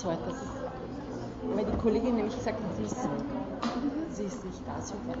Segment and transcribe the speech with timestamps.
[0.00, 0.22] das heute.
[0.26, 2.96] Das ist, weil die Kollegin nämlich gesagt hat, sie ist,
[4.12, 4.80] sie ist nicht da.
[4.80, 5.18] Super.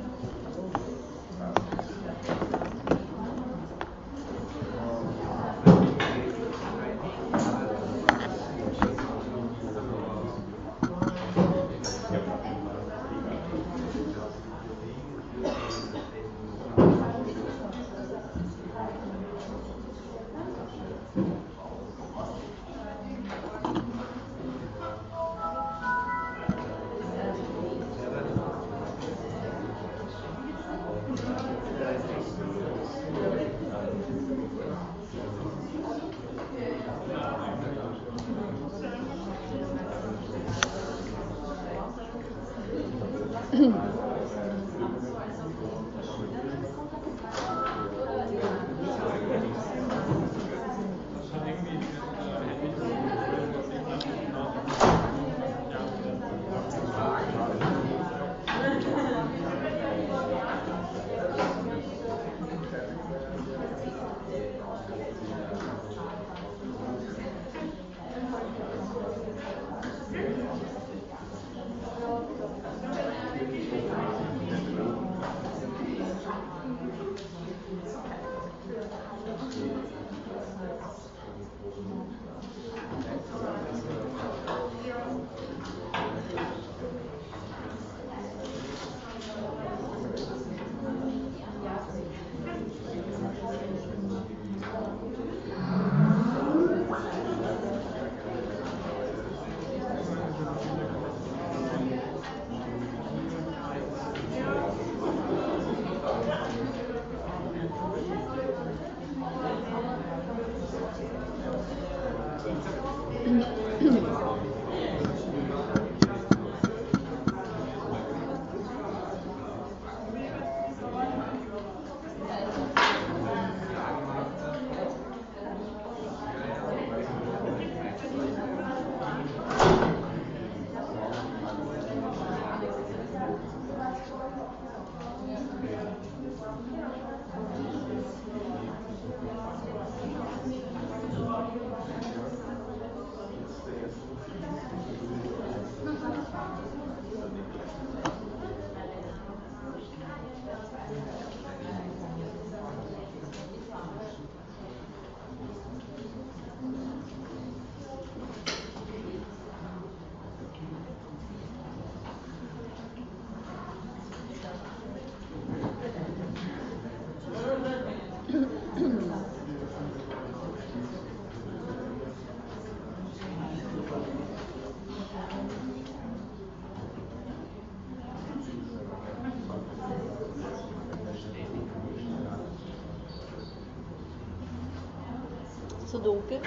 [186.02, 186.40] Dunkel.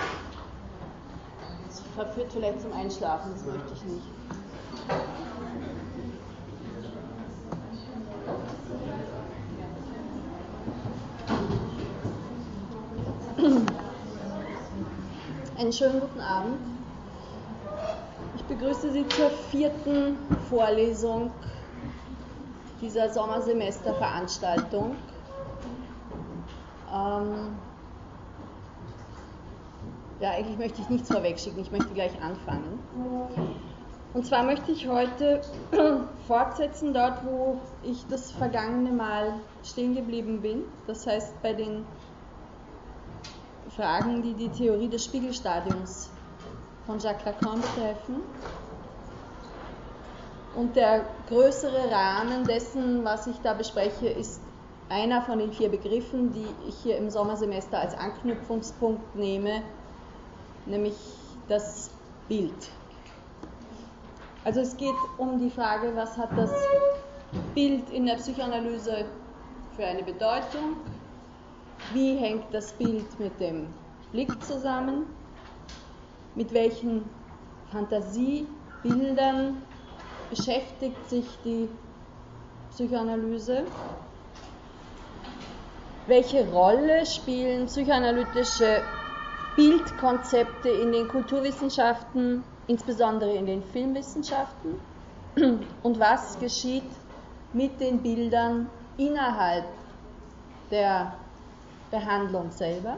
[1.68, 4.08] Das verführt vielleicht zum Einschlafen, das möchte ich nicht.
[15.58, 16.58] Einen schönen guten Abend.
[18.36, 20.18] Ich begrüße Sie zur vierten
[20.50, 21.32] Vorlesung
[22.82, 24.96] dieser Sommersemesterveranstaltung.
[26.94, 27.56] Ähm,
[30.24, 32.80] ja, eigentlich möchte ich nichts vorwegschicken, ich möchte gleich anfangen.
[34.14, 35.42] Und zwar möchte ich heute
[36.28, 39.34] fortsetzen dort, wo ich das vergangene Mal
[39.66, 40.64] stehen geblieben bin.
[40.88, 41.86] Das heißt bei den
[43.76, 46.10] Fragen, die die Theorie des Spiegelstadiums
[46.86, 48.22] von Jacques Lacan betreffen.
[50.56, 54.40] Und der größere Rahmen dessen, was ich da bespreche, ist
[54.88, 59.64] einer von den vier Begriffen, die ich hier im Sommersemester als Anknüpfungspunkt nehme,
[60.66, 60.96] nämlich
[61.48, 61.92] das
[62.28, 62.70] Bild.
[64.44, 66.52] Also es geht um die Frage, was hat das
[67.54, 69.06] Bild in der Psychoanalyse
[69.76, 70.76] für eine Bedeutung,
[71.94, 73.68] wie hängt das Bild mit dem
[74.12, 75.06] Blick zusammen,
[76.36, 77.04] mit welchen
[77.72, 79.62] Fantasiebildern
[80.30, 81.70] beschäftigt sich die
[82.72, 83.64] Psychoanalyse,
[86.08, 88.82] welche Rolle spielen psychoanalytische
[89.56, 94.76] Bildkonzepte in den Kulturwissenschaften, insbesondere in den Filmwissenschaften
[95.84, 96.84] und was geschieht
[97.54, 98.68] mit den Bildern
[98.98, 99.66] innerhalb
[100.72, 101.14] der
[101.92, 102.98] Behandlung selber.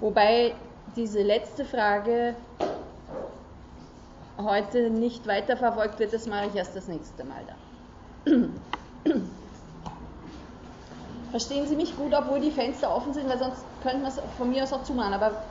[0.00, 0.54] Wobei
[0.94, 2.36] diese letzte Frage
[4.38, 7.42] heute nicht weiterverfolgt wird, das mache ich erst das nächste Mal
[8.24, 8.60] dann.
[11.30, 14.48] Verstehen Sie mich gut, obwohl die Fenster offen sind, weil sonst könnten wir es von
[14.48, 15.42] mir aus auch zumachen, aber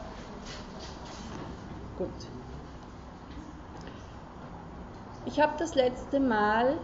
[1.97, 2.09] gut.
[5.25, 6.77] Ich habe das letzte Mal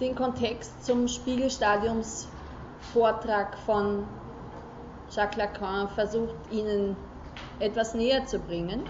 [0.00, 4.08] den Kontext zum Spiegelstadiumsvortrag von
[5.10, 6.96] Jacques Lacan versucht, Ihnen
[7.60, 8.82] etwas näher zu bringen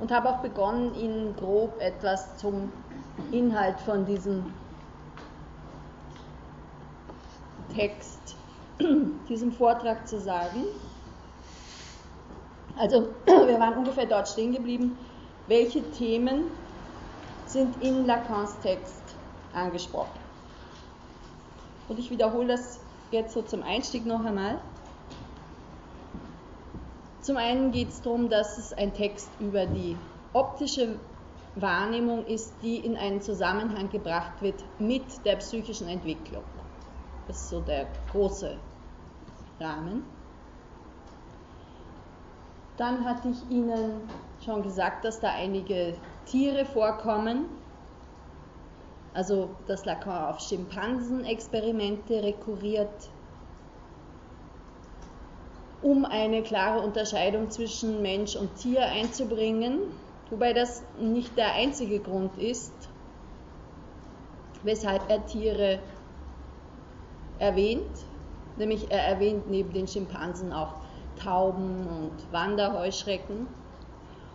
[0.00, 2.72] und habe auch begonnen, Ihnen grob etwas zum
[3.30, 4.54] Inhalt von diesem
[7.74, 8.36] Text,
[9.28, 10.64] diesem Vortrag zu sagen.
[12.76, 14.96] Also wir waren ungefähr dort stehen geblieben,
[15.46, 16.44] welche Themen
[17.46, 19.02] sind in Lacans Text
[19.52, 20.18] angesprochen.
[21.88, 22.80] Und ich wiederhole das
[23.10, 24.60] jetzt so zum Einstieg noch einmal.
[27.22, 29.96] Zum einen geht es darum, dass es ein Text über die
[30.32, 30.98] optische
[31.56, 36.44] Wahrnehmung ist, die in einen Zusammenhang gebracht wird mit der psychischen Entwicklung.
[37.28, 38.56] Das ist so der große
[39.60, 40.02] Rahmen.
[42.78, 44.00] Dann hatte ich Ihnen
[44.44, 45.94] schon gesagt, dass da einige
[46.26, 47.44] Tiere vorkommen,
[49.14, 53.10] also dass Lacan auf Schimpansenexperimente rekurriert,
[55.82, 59.80] um eine klare Unterscheidung zwischen Mensch und Tier einzubringen,
[60.30, 62.72] wobei das nicht der einzige Grund ist,
[64.62, 65.80] weshalb er Tiere
[67.38, 68.04] erwähnt,
[68.56, 70.74] nämlich er erwähnt neben den Schimpansen auch
[71.22, 73.48] Tauben und Wanderheuschrecken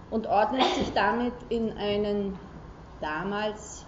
[0.10, 2.38] und ordnet sich damit in einen
[3.00, 3.86] damals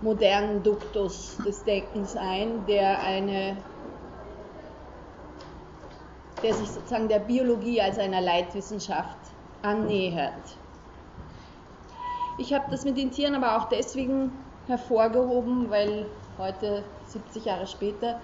[0.00, 3.56] modernen Duktus des Denkens ein, der eine
[6.42, 9.18] der sich sozusagen der Biologie als einer Leitwissenschaft
[9.62, 10.56] annähert.
[12.38, 14.30] Ich habe das mit den Tieren aber auch deswegen
[14.66, 16.08] hervorgehoben, weil
[16.38, 18.20] heute, 70 Jahre später,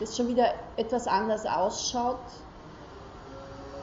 [0.00, 2.18] das schon wieder etwas anders ausschaut.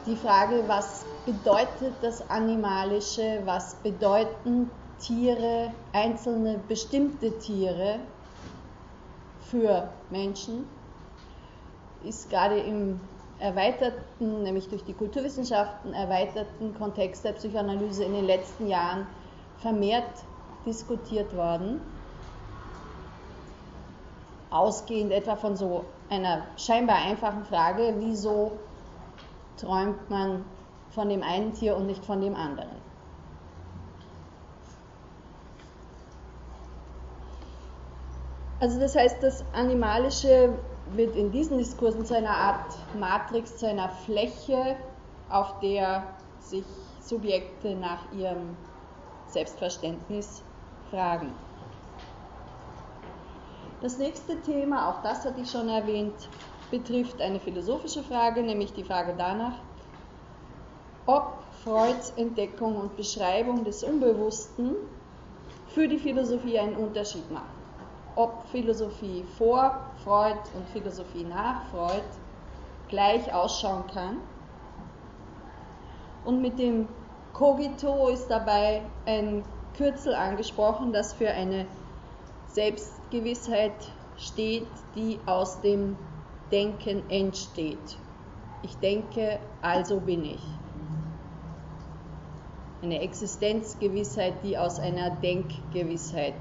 [0.05, 7.99] Die Frage, was bedeutet das Animalische, was bedeuten Tiere, einzelne bestimmte Tiere
[9.49, 10.65] für Menschen,
[12.03, 12.99] ist gerade im
[13.39, 19.07] erweiterten, nämlich durch die Kulturwissenschaften erweiterten Kontext der Psychoanalyse in den letzten Jahren
[19.57, 20.25] vermehrt
[20.65, 21.79] diskutiert worden
[24.51, 28.51] ausgehend etwa von so einer scheinbar einfachen Frage, wieso
[29.57, 30.45] träumt man
[30.91, 32.69] von dem einen Tier und nicht von dem anderen.
[38.59, 40.53] Also das heißt, das Animalische
[40.93, 44.75] wird in diesen Diskursen zu einer Art Matrix, zu einer Fläche,
[45.29, 46.03] auf der
[46.39, 46.65] sich
[46.99, 48.57] Subjekte nach ihrem
[49.27, 50.43] Selbstverständnis
[50.89, 51.31] fragen.
[53.81, 56.27] Das nächste Thema, auch das hatte ich schon erwähnt,
[56.69, 59.53] betrifft eine philosophische Frage, nämlich die Frage danach,
[61.05, 64.75] ob Freuds Entdeckung und Beschreibung des Unbewussten
[65.67, 67.45] für die Philosophie einen Unterschied macht.
[68.15, 72.03] Ob Philosophie vor Freud und Philosophie nach Freud
[72.89, 74.17] gleich ausschauen kann.
[76.25, 76.87] Und mit dem
[77.33, 79.43] Cogito ist dabei ein
[79.77, 81.65] Kürzel angesprochen, das für eine
[82.49, 85.95] Selbstgewissheit steht, die aus dem
[86.51, 87.97] Denken entsteht.
[88.63, 90.41] Ich denke, also bin ich.
[92.81, 96.39] Eine Existenzgewissheit, die aus einer Denkgewissheit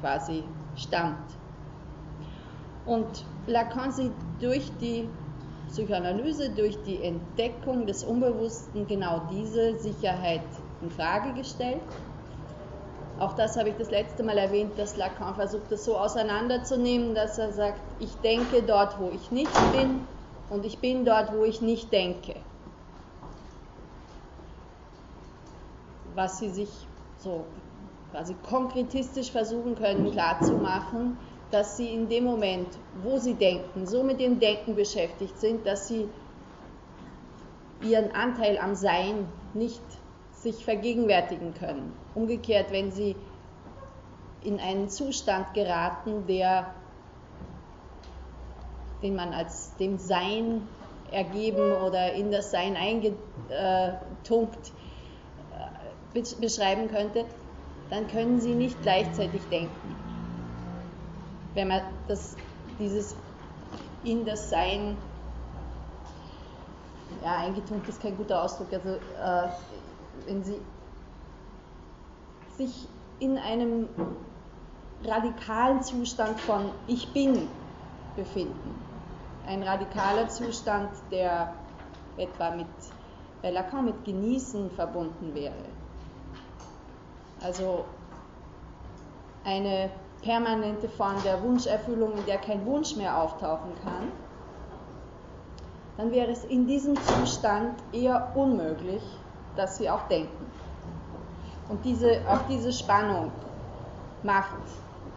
[0.00, 0.42] quasi
[0.74, 1.30] stammt.
[2.84, 5.08] Und Lacan sieht durch die
[5.68, 10.42] Psychoanalyse, durch die Entdeckung des Unbewussten genau diese Sicherheit
[10.80, 11.82] in Frage gestellt
[13.18, 17.38] auch das habe ich das letzte Mal erwähnt, dass Lacan versucht, das so auseinanderzunehmen, dass
[17.38, 20.06] er sagt, ich denke dort, wo ich nicht bin
[20.50, 22.34] und ich bin dort, wo ich nicht denke.
[26.14, 26.86] Was sie sich
[27.18, 27.44] so
[28.12, 31.16] quasi konkretistisch versuchen können klarzumachen,
[31.50, 32.68] dass sie in dem Moment,
[33.02, 36.08] wo sie denken, so mit dem Denken beschäftigt sind, dass sie
[37.82, 39.82] ihren Anteil am Sein nicht
[40.42, 41.92] sich vergegenwärtigen können.
[42.14, 43.16] Umgekehrt, wenn sie
[44.42, 46.72] in einen Zustand geraten, der,
[49.02, 50.62] den man als dem Sein
[51.10, 53.18] ergeben oder in das Sein eingetunkt
[56.14, 57.24] äh, beschreiben könnte,
[57.90, 59.96] dann können sie nicht gleichzeitig denken.
[61.54, 62.36] Wenn man das,
[62.78, 63.16] dieses
[64.04, 64.96] in das Sein
[67.24, 69.48] ja, eingetunkt ist kein guter Ausdruck, also äh,
[70.26, 70.60] wenn Sie
[72.56, 72.88] sich
[73.20, 73.88] in einem
[75.04, 77.48] radikalen Zustand von Ich bin
[78.16, 78.74] befinden.
[79.46, 81.54] Ein radikaler Zustand, der
[82.16, 82.66] etwa mit,
[83.42, 85.54] bei Lacan mit Genießen verbunden wäre.
[87.40, 87.84] Also
[89.44, 89.90] eine
[90.22, 94.12] permanente Form der Wunscherfüllung, in der kein Wunsch mehr auftauchen kann,
[95.96, 99.02] dann wäre es in diesem Zustand eher unmöglich,
[99.58, 100.46] dass sie auch denken.
[101.68, 103.32] Und diese, auch diese Spannung
[104.22, 104.56] macht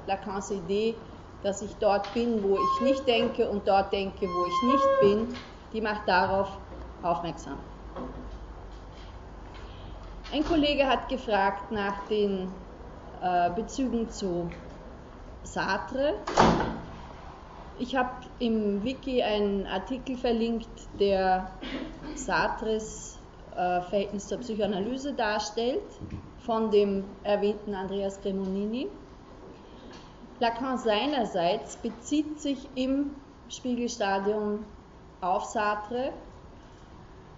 [0.08, 0.96] Lacans Idee,
[1.44, 5.38] dass ich dort bin, wo ich nicht denke und dort denke, wo ich nicht bin,
[5.74, 6.50] die macht darauf
[7.04, 7.58] aufmerksam.
[10.34, 12.52] Ein Kollege hat gefragt nach den
[13.22, 14.50] äh, Bezügen zu
[15.44, 16.16] Sartre.
[17.80, 20.70] Ich habe im Wiki einen Artikel verlinkt,
[21.00, 21.50] der
[22.16, 23.21] Sartres
[23.56, 25.84] äh, Verhältnis zur Psychoanalyse darstellt,
[26.40, 28.88] von dem erwähnten Andreas Cremonini.
[30.40, 33.12] Lacan seinerseits bezieht sich im
[33.50, 34.66] Spiegelstadium
[35.22, 36.14] auf Sartre,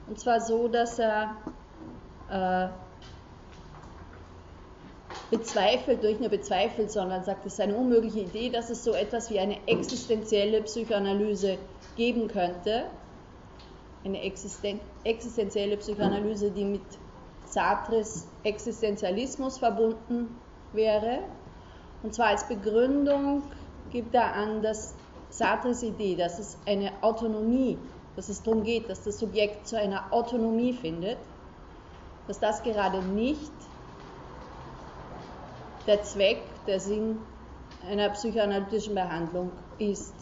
[0.07, 1.35] und zwar so, dass er
[2.29, 2.67] äh,
[5.31, 9.29] bezweifelt, durch nur bezweifelt, sondern sagt, es ist eine unmögliche Idee, dass es so etwas
[9.29, 11.57] wie eine existenzielle Psychoanalyse
[11.95, 12.85] geben könnte.
[14.03, 16.81] Eine existen existenzielle Psychoanalyse, die mit
[17.45, 20.41] Sartres Existenzialismus verbunden
[20.71, 21.19] wäre.
[22.01, 23.43] Und zwar als Begründung
[23.91, 24.95] gibt er an, dass
[25.29, 27.77] Sartres Idee, dass es eine Autonomie,
[28.15, 31.17] dass es darum geht, dass das Subjekt zu einer Autonomie findet,
[32.27, 33.53] dass das gerade nicht
[35.87, 37.25] der Zweck, der Sinn
[37.81, 40.15] einer psychoanalytischen Behandlung ist.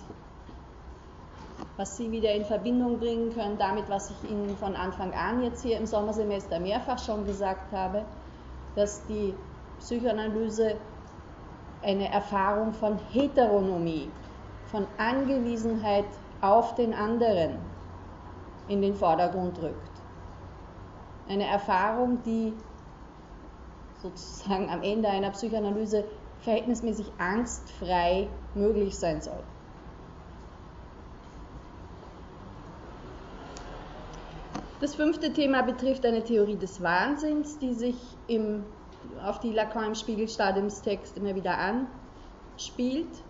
[1.82, 5.64] Was Sie wieder in Verbindung bringen können damit, was ich Ihnen von Anfang an jetzt
[5.64, 8.06] hier im Sommersemester mehrfach schon gesagt habe,
[8.76, 9.34] dass die
[9.80, 10.76] Psychoanalyse
[11.82, 14.12] eine Erfahrung von Heteronomie,
[14.68, 16.06] von Angewiesenheit
[16.40, 17.58] auf den anderen
[18.68, 19.92] in den Vordergrund rückt.
[21.28, 22.54] Eine Erfahrung, die
[24.04, 26.04] sozusagen am Ende einer Psychoanalyse
[26.42, 29.42] verhältnismäßig angstfrei möglich sein soll.
[34.82, 37.96] Das fünfte Thema betrifft eine Theorie des Wahnsinns, die sich
[38.28, 38.66] im,
[39.24, 43.24] auf die Lacan im Spiegelstadiumstext immer wieder anspielt,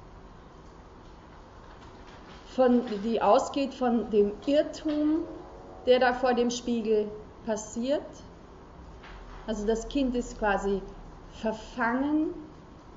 [2.56, 5.26] von, die ausgeht von dem Irrtum,
[5.86, 7.12] der da vor dem Spiegel
[7.46, 8.02] passiert
[9.52, 10.82] also das Kind ist quasi
[11.42, 12.34] verfangen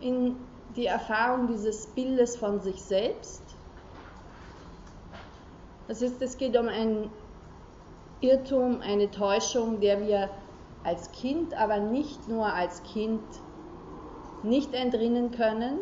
[0.01, 0.37] in
[0.77, 3.43] die Erfahrung dieses Bildes von sich selbst.
[5.89, 7.11] Das heißt, es geht um ein
[8.25, 10.31] Irrtum, eine Täuschung, der wir
[10.83, 13.21] als Kind, aber nicht nur als Kind
[14.43, 15.79] nicht entrinnen können,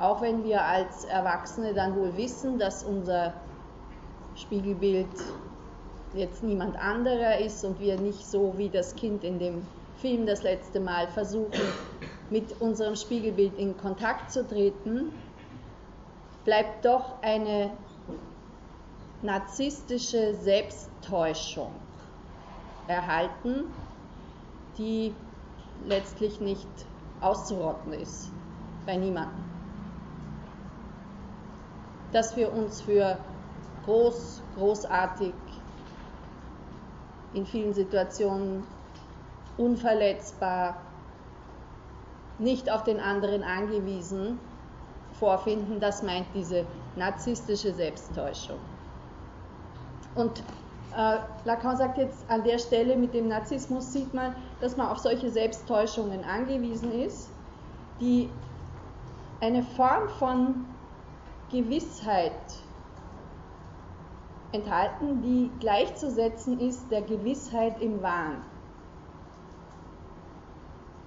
[0.00, 3.32] auch wenn wir als Erwachsene dann wohl wissen, dass unser
[4.34, 5.06] Spiegelbild
[6.14, 9.62] jetzt niemand anderer ist und wir nicht so wie das Kind in dem
[10.00, 11.52] Film das letzte Mal versuchen,
[12.30, 15.12] mit unserem Spiegelbild in Kontakt zu treten,
[16.44, 17.70] bleibt doch eine
[19.22, 21.72] narzisstische Selbsttäuschung
[22.86, 23.64] erhalten,
[24.78, 25.14] die
[25.86, 26.68] letztlich nicht
[27.20, 28.30] auszurotten ist
[28.86, 29.44] bei niemandem.
[32.12, 33.18] Dass wir uns für
[33.84, 35.34] groß, großartig,
[37.32, 38.64] in vielen Situationen
[39.56, 40.76] unverletzbar,
[42.38, 44.38] nicht auf den anderen angewiesen
[45.12, 46.64] vorfinden, das meint diese
[46.96, 48.58] narzisstische Selbsttäuschung.
[50.14, 50.42] Und
[50.96, 54.98] äh, Lacan sagt jetzt an der Stelle, mit dem Narzissmus sieht man, dass man auf
[54.98, 57.30] solche Selbsttäuschungen angewiesen ist,
[58.00, 58.28] die
[59.40, 60.66] eine Form von
[61.50, 62.32] Gewissheit
[64.52, 68.42] enthalten, die gleichzusetzen ist der Gewissheit im Wahn.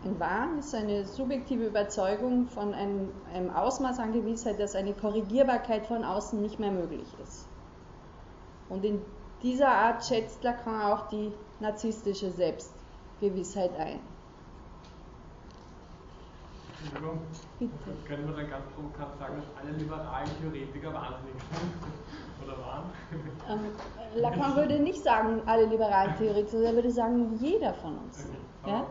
[0.06, 5.86] Ein Wahn ist eine subjektive Überzeugung von einem, einem, Ausmaß an Gewissheit, dass eine Korrigierbarkeit
[5.88, 7.48] von außen nicht mehr möglich ist.
[8.74, 9.00] Und in
[9.44, 14.00] dieser Art schätzt Lacan auch die narzisstische Selbstgewissheit ein.
[16.82, 17.22] Entschuldigung,
[17.60, 17.72] Bitte.
[18.08, 22.44] können wir dann ganz provokant sagen, dass alle liberalen Theoretiker wahnsinnig sind?
[22.44, 22.84] oder waren?
[23.48, 23.60] Ähm,
[24.16, 28.26] Lacan würde nicht sagen, alle liberalen Theoretiker, er würde sagen, jeder von uns.
[28.64, 28.72] Okay.
[28.72, 28.88] Ja?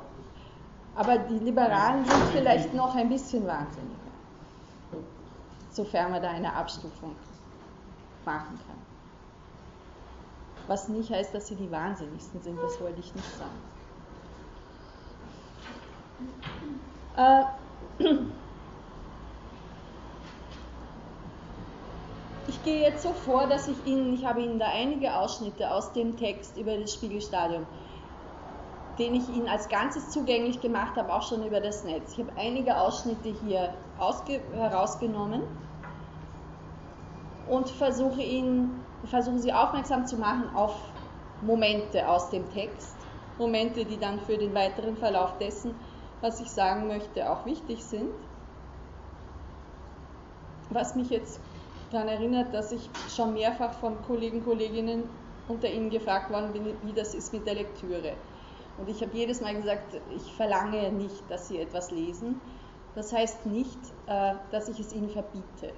[0.94, 3.98] Aber die Liberalen sind vielleicht noch ein bisschen wahnsinniger,
[5.70, 7.16] sofern man da eine Abstufung
[8.24, 8.91] machen kann.
[10.66, 13.60] Was nicht heißt, dass sie die Wahnsinnigsten sind, das wollte ich nicht sagen.
[17.16, 17.44] Äh,
[22.48, 25.92] ich gehe jetzt so vor, dass ich Ihnen, ich habe Ihnen da einige Ausschnitte aus
[25.92, 27.66] dem Text über das Spiegelstadium,
[28.98, 32.12] den ich Ihnen als Ganzes zugänglich gemacht habe, auch schon über das Netz.
[32.12, 35.42] Ich habe einige Ausschnitte hier herausgenommen
[37.48, 40.74] und versuche Ihnen, versuche Sie aufmerksam zu machen auf
[41.42, 42.96] Momente aus dem Text,
[43.38, 45.74] Momente, die dann für den weiteren Verlauf dessen,
[46.20, 48.10] was ich sagen möchte, auch wichtig sind.
[50.70, 51.40] Was mich jetzt
[51.90, 55.02] daran erinnert, dass ich schon mehrfach von Kollegen, und Kolleginnen
[55.48, 58.12] unter Ihnen gefragt worden bin, wie das ist mit der Lektüre.
[58.78, 62.40] Und ich habe jedes Mal gesagt, ich verlange nicht, dass Sie etwas lesen.
[62.94, 65.72] Das heißt nicht, äh, dass ich es Ihnen verbiete.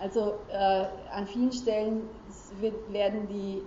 [0.00, 2.08] Also äh, an vielen Stellen
[2.60, 3.62] wird, werden die,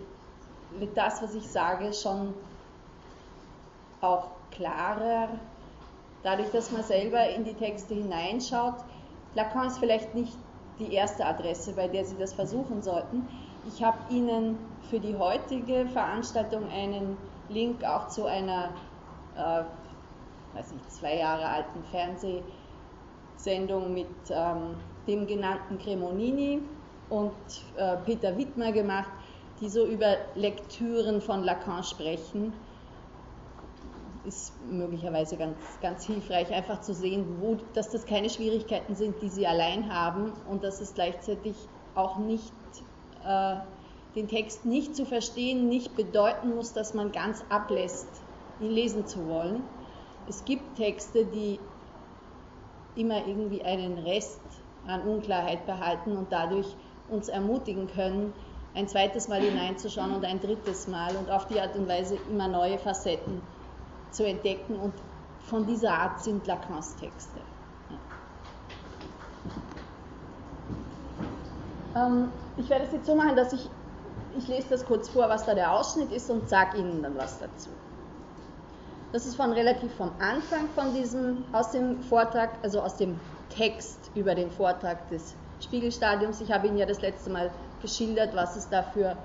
[0.80, 2.34] wird das, was ich sage, schon
[4.02, 5.30] auch klarer,
[6.24, 8.76] dadurch, dass man selber in die Texte hineinschaut.
[9.36, 10.34] Lacan ist vielleicht nicht
[10.80, 13.28] die erste Adresse, bei der Sie das versuchen sollten.
[13.68, 14.58] Ich habe Ihnen
[14.90, 17.18] für die heutige Veranstaltung einen
[17.50, 18.70] Link auch zu einer,
[19.36, 19.64] äh,
[20.58, 24.76] weiß nicht, zwei Jahre alten Fernsehsendung mit ähm,
[25.08, 26.62] dem genannten Cremonini
[27.10, 27.34] und
[27.78, 29.12] äh, Peter Wittmer gemacht,
[29.62, 32.54] die so über Lektüren von Lacan sprechen.
[34.26, 39.30] Ist möglicherweise ganz, ganz hilfreich, einfach zu sehen, wo, dass das keine Schwierigkeiten sind, die
[39.30, 41.56] sie allein haben und dass es gleichzeitig
[41.96, 42.54] auch nicht
[43.26, 43.56] äh,
[44.16, 48.10] den Text nicht zu verstehen, nicht bedeuten muss, dass man ganz ablässt,
[48.60, 49.64] ihn lesen zu wollen.
[50.28, 51.60] Es gibt Texte, die
[52.96, 54.42] immer irgendwie einen Rest
[54.88, 56.76] an Unklarheit behalten und dadurch
[57.10, 58.34] uns ermutigen können,
[58.74, 62.48] ein zweites Mal hineinzuschauen und ein drittes Mal und auf die Art und Weise immer
[62.48, 63.42] neue Facetten
[64.12, 64.76] zu entdecken.
[64.76, 64.94] Und
[65.40, 67.40] von dieser Art sind Lacans Texte.
[71.96, 73.70] Ähm, ich werde es jetzt so machen, dass ich,
[74.38, 77.40] ich lese das kurz vor, was da der Ausschnitt ist und sage Ihnen dann was
[77.40, 77.70] dazu.
[79.12, 83.18] Das ist von relativ vom Anfang von diesem, aus dem Vortrag, also aus dem
[83.50, 86.42] Text über den Vortrag des Spiegelstadiums.
[86.42, 89.18] Ich habe Ihnen ja das letzte Mal geschildert, was es dafür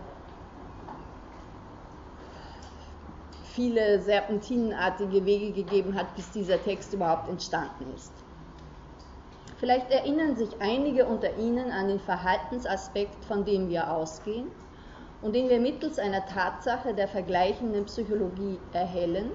[3.53, 8.13] viele serpentinenartige Wege gegeben hat, bis dieser Text überhaupt entstanden ist.
[9.59, 14.49] Vielleicht erinnern sich einige unter Ihnen an den Verhaltensaspekt, von dem wir ausgehen
[15.21, 19.31] und den wir mittels einer Tatsache der vergleichenden Psychologie erhellen,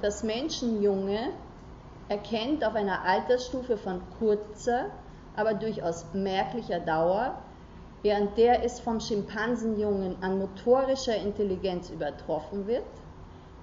[0.00, 1.28] dass Menschen junge
[2.10, 4.86] erkennt auf einer Altersstufe von kurzer,
[5.36, 7.36] aber durchaus merklicher Dauer,
[8.02, 12.82] während der es vom Schimpansenjungen an motorischer Intelligenz übertroffen wird,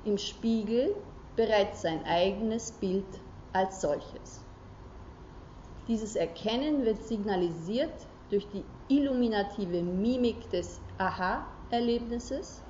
[0.06, 0.96] im Spiegel
[1.36, 3.06] bereits sein eigenes Bild
[3.52, 4.42] als solches.
[5.90, 7.94] Dieses Erkennen wird signalisiert
[8.30, 12.62] durch die illuminative Mimik des Aha-Erlebnisses,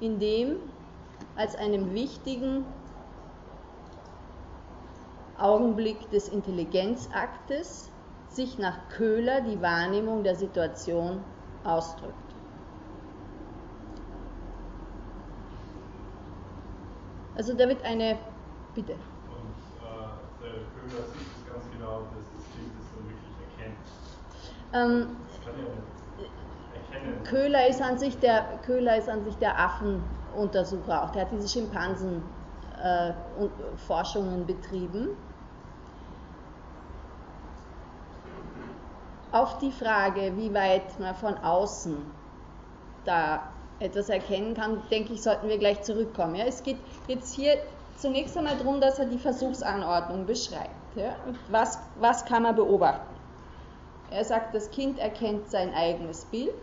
[0.00, 0.56] in dem
[1.36, 2.64] als einem wichtigen
[5.38, 7.90] Augenblick des Intelligenzaktes
[8.28, 11.22] sich nach Köhler die Wahrnehmung der Situation
[11.62, 12.14] ausdrückt.
[17.36, 18.18] Also da wird eine,
[18.74, 18.92] bitte.
[18.92, 18.98] Und
[19.82, 23.78] äh, der Köhler sieht es ganz genau, dass das Kind es dann wirklich erkennt.
[24.72, 25.64] Ähm, das kann ja
[26.94, 27.22] erkennen.
[27.24, 31.10] Köhler ist an sich der, Köhler ist an sich der Affenuntersucher auch.
[31.10, 32.22] Der hat diese Schimpansen
[32.84, 33.12] äh,
[33.86, 35.16] Forschungen betrieben.
[39.32, 41.96] Auf die Frage, wie weit man von außen
[43.04, 43.42] da
[43.80, 46.36] etwas erkennen kann, denke ich, sollten wir gleich zurückkommen.
[46.36, 47.56] Ja, es geht jetzt hier
[47.96, 50.70] zunächst einmal darum, dass er die Versuchsanordnung beschreibt.
[50.94, 51.16] Ja?
[51.48, 53.14] Was, was kann man beobachten?
[54.10, 56.54] Er sagt, das Kind erkennt sein eigenes Bild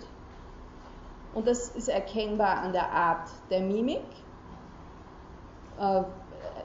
[1.33, 4.05] und das ist erkennbar an der Art der Mimik.
[5.81, 6.03] Äh,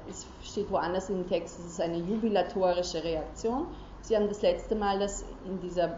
[0.09, 3.67] es steht woanders im Text, es ist eine jubilatorische Reaktion.
[4.03, 5.97] Sie haben das letzte Mal das in, dieser,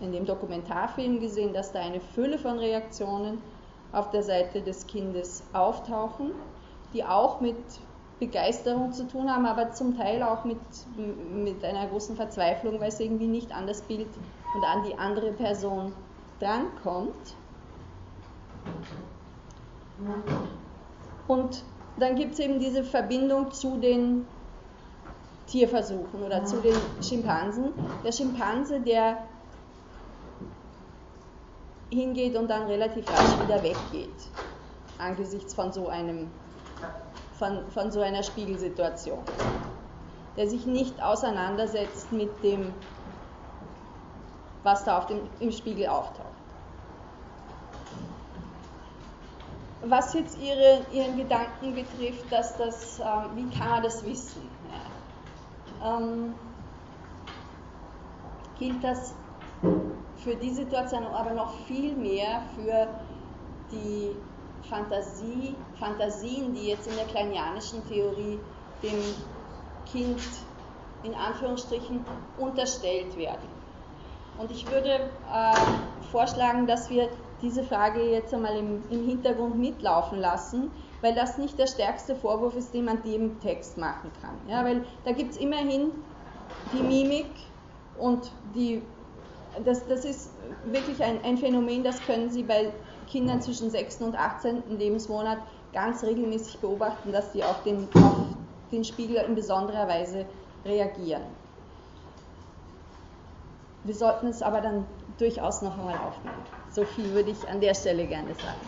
[0.00, 3.42] in dem Dokumentarfilm gesehen, dass da eine Fülle von Reaktionen
[3.90, 6.32] auf der Seite des Kindes auftauchen,
[6.92, 7.56] die auch mit
[8.20, 10.58] Begeisterung zu tun haben, aber zum Teil auch mit,
[10.96, 14.08] mit einer großen Verzweiflung, weil es irgendwie nicht an das Bild
[14.54, 15.92] und an die andere Person
[16.38, 17.34] drankommt.
[21.26, 21.64] Und
[22.00, 24.26] dann gibt es eben diese Verbindung zu den
[25.46, 27.72] Tierversuchen oder zu den Schimpansen.
[28.04, 29.18] Der Schimpanse, der
[31.90, 34.12] hingeht und dann relativ rasch wieder weggeht,
[34.98, 36.28] angesichts von so, einem,
[37.38, 39.18] von, von so einer Spiegelsituation,
[40.36, 42.74] der sich nicht auseinandersetzt mit dem,
[44.62, 46.37] was da auf dem, im Spiegel auftaucht.
[49.82, 53.04] Was jetzt ihre, Ihren Gedanken betrifft, dass das, äh,
[53.36, 54.42] wie kann man das wissen?
[55.80, 55.98] Ja.
[55.98, 56.34] Ähm,
[58.58, 59.14] gilt das
[60.16, 62.88] für die Situation, aber noch viel mehr für
[63.70, 64.16] die
[64.68, 68.40] Fantasie, Fantasien, die jetzt in der kleinianischen Theorie
[68.82, 69.00] dem
[69.90, 70.20] Kind
[71.04, 72.04] in Anführungsstrichen
[72.38, 73.48] unterstellt werden.
[74.38, 75.54] Und ich würde äh,
[76.10, 77.08] vorschlagen, dass wir
[77.42, 80.70] diese Frage jetzt einmal im, im, Hintergrund mitlaufen lassen,
[81.00, 84.34] weil das nicht der stärkste Vorwurf ist, den man dem Text machen kann.
[84.48, 85.92] Ja, weil da gibt es immerhin
[86.72, 87.30] die Mimik
[87.98, 88.82] und die
[89.64, 90.30] das, das ist
[90.66, 92.72] wirklich ein, ein Phänomen, das können Sie bei
[93.08, 94.02] Kindern zwischen 6.
[94.02, 94.78] und 18.
[94.78, 95.38] Lebensmonat
[95.72, 98.16] ganz regelmäßig beobachten, dass sie auf den, auf
[98.70, 100.26] den Spiegel in besonderer Weise
[100.64, 101.22] reagieren.
[103.84, 104.84] Wir sollten es aber dann
[105.18, 106.57] durchaus noch einmal aufnehmen.
[106.70, 108.60] So viel würde ich an der Stelle gerne sagen.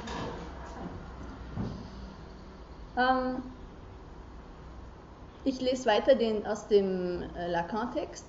[2.97, 3.43] Ähm,
[5.45, 8.25] ich lese weiter den, aus dem äh, Lacan-Text.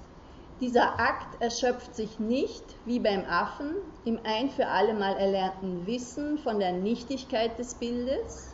[0.60, 6.60] Dieser Akt erschöpft sich nicht, wie beim Affen, im ein für allemal erlernten Wissen von
[6.60, 8.54] der Nichtigkeit des Bildes,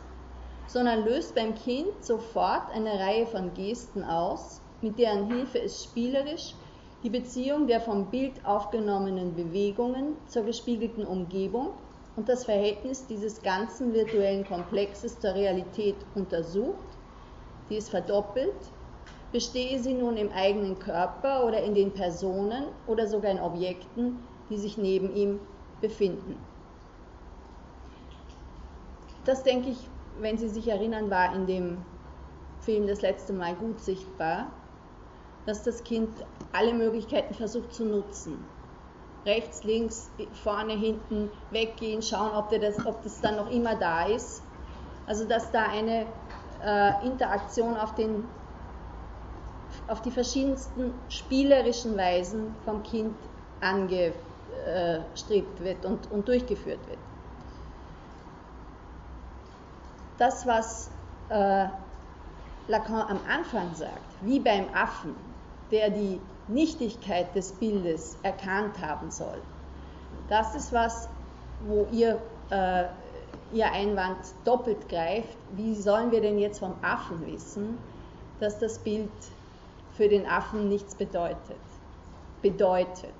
[0.66, 6.54] sondern löst beim Kind sofort eine Reihe von Gesten aus, mit deren Hilfe es spielerisch
[7.02, 11.70] die Beziehung der vom Bild aufgenommenen Bewegungen zur gespiegelten Umgebung
[12.16, 16.86] und das Verhältnis dieses ganzen virtuellen Komplexes zur Realität untersucht,
[17.68, 18.72] die es verdoppelt
[19.32, 24.58] bestehe sie nun im eigenen Körper oder in den Personen oder sogar in Objekten, die
[24.58, 25.38] sich neben ihm
[25.80, 26.36] befinden.
[29.24, 29.76] Das denke ich,
[30.20, 31.76] wenn Sie sich erinnern, war in dem
[32.60, 34.46] Film das letzte Mal gut sichtbar,
[35.48, 36.10] dass das Kind
[36.52, 38.44] alle Möglichkeiten versucht zu nutzen.
[39.24, 40.10] Rechts, links,
[40.44, 44.42] vorne, hinten, weggehen, schauen, ob, das, ob das dann noch immer da ist.
[45.06, 46.04] Also dass da eine
[46.62, 48.24] äh, Interaktion auf den
[49.86, 53.14] auf die verschiedensten spielerischen Weisen vom Kind
[53.62, 54.14] angestrebt
[55.60, 56.98] wird und, und durchgeführt wird.
[60.18, 60.90] Das, was
[61.30, 61.68] äh,
[62.66, 65.14] Lacan am Anfang sagt, wie beim Affen,
[65.70, 69.40] der die Nichtigkeit des Bildes erkannt haben soll,
[70.28, 71.08] das ist was,
[71.66, 72.84] wo ihr, äh,
[73.52, 75.36] ihr Einwand doppelt greift.
[75.52, 77.78] Wie sollen wir denn jetzt vom Affen wissen,
[78.40, 79.10] dass das Bild
[79.98, 81.58] für den Affen nichts bedeutet.
[82.40, 83.12] Bedeutet.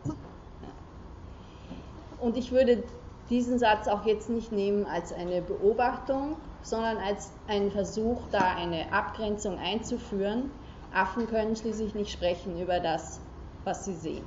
[2.21, 2.85] Und ich würde
[3.29, 8.93] diesen Satz auch jetzt nicht nehmen als eine Beobachtung, sondern als einen Versuch, da eine
[8.93, 10.51] Abgrenzung einzuführen.
[10.93, 13.21] Affen können schließlich nicht sprechen über das,
[13.65, 14.25] was sie sehen.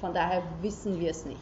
[0.00, 1.40] Von daher wissen wir es nicht.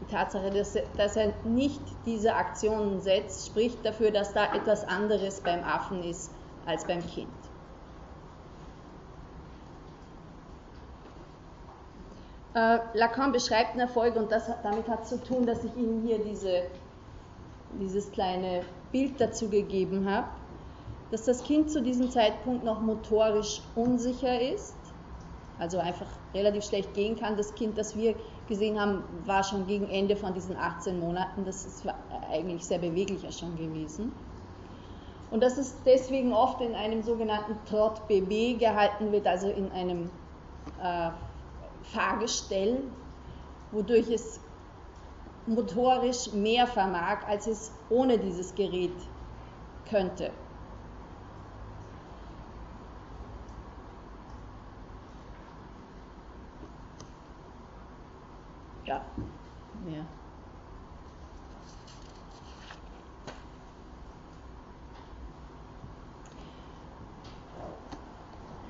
[0.00, 5.40] Die Tatsache, dass, dass er nicht diese Aktionen setzt, spricht dafür, dass da etwas anderes
[5.40, 6.30] beim Affen ist
[6.66, 7.28] als beim Kind.
[12.54, 16.18] Äh, Lacan beschreibt einen Erfolg und das, damit hat zu tun, dass ich Ihnen hier
[16.18, 16.62] diese,
[17.80, 20.26] dieses kleine Bild dazu gegeben habe,
[21.10, 24.76] dass das Kind zu diesem Zeitpunkt noch motorisch unsicher ist,
[25.58, 27.36] also einfach relativ schlecht gehen kann.
[27.36, 28.14] Das Kind, das wir
[28.48, 31.84] gesehen haben, war schon gegen Ende von diesen 18 Monaten, das ist
[32.30, 34.12] eigentlich sehr beweglicher schon gewesen.
[35.30, 40.10] Und dass es deswegen oft in einem sogenannten Trot BB gehalten wird, also in einem
[40.82, 41.10] äh,
[41.82, 42.82] Fahrgestell,
[43.70, 44.40] wodurch es
[45.46, 48.92] motorisch mehr vermag, als es ohne dieses Gerät
[49.88, 50.30] könnte.
[58.90, 59.00] Ja,
[59.84, 60.04] mehr.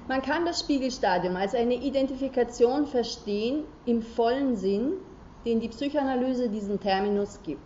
[0.08, 4.92] Man kann das Spiegelstadium als eine Identifikation verstehen im vollen Sinn,
[5.46, 7.62] den die Psychoanalyse diesen Terminus gibt,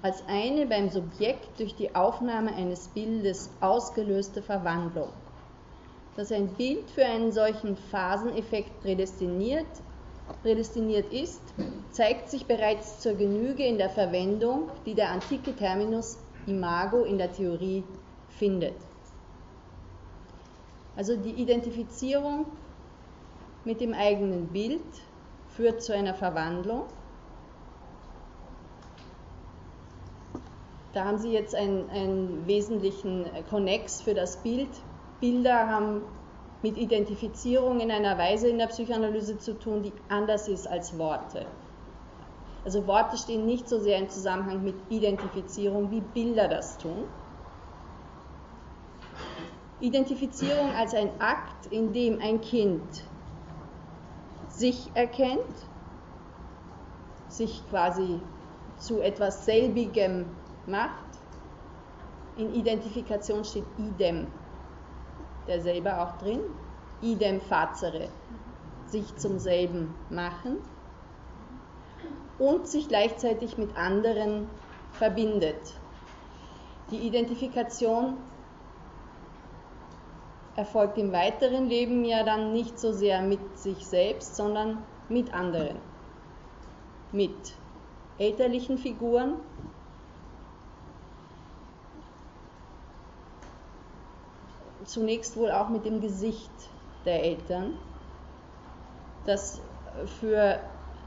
[0.00, 5.08] als eine beim Subjekt durch die Aufnahme eines Bildes ausgelöste Verwandlung.
[6.14, 9.66] Dass ein Bild für einen solchen Phaseneffekt prädestiniert,
[10.42, 11.42] prädestiniert ist,
[11.90, 17.32] zeigt sich bereits zur Genüge in der Verwendung, die der antike Terminus Imago in der
[17.32, 17.84] Theorie
[18.28, 18.74] findet.
[20.96, 22.46] Also die Identifizierung
[23.64, 24.82] mit dem eigenen Bild
[25.48, 26.84] führt zu einer Verwandlung.
[30.94, 34.68] da haben Sie jetzt einen, einen wesentlichen Konnex für das Bild.
[35.20, 36.02] Bilder haben
[36.64, 41.44] mit Identifizierung in einer Weise in der Psychoanalyse zu tun, die anders ist als Worte.
[42.64, 47.04] Also Worte stehen nicht so sehr im Zusammenhang mit Identifizierung, wie Bilder das tun.
[49.80, 53.02] Identifizierung als ein Akt, in dem ein Kind
[54.48, 55.68] sich erkennt,
[57.28, 58.20] sich quasi
[58.78, 60.24] zu etwas Selbigem
[60.64, 61.04] macht.
[62.38, 64.28] In Identifikation steht idem,
[65.46, 66.40] der selber auch drin,
[67.00, 68.08] idem facere,
[68.86, 70.58] sich zum selben machen
[72.38, 74.48] und sich gleichzeitig mit anderen
[74.92, 75.74] verbindet.
[76.90, 78.16] Die Identifikation
[80.56, 84.78] erfolgt im weiteren Leben ja dann nicht so sehr mit sich selbst, sondern
[85.08, 85.76] mit anderen.
[87.12, 87.54] Mit
[88.18, 89.34] elterlichen Figuren,
[94.84, 96.50] zunächst wohl auch mit dem Gesicht
[97.04, 97.74] der Eltern,
[99.26, 99.60] das
[100.20, 100.58] für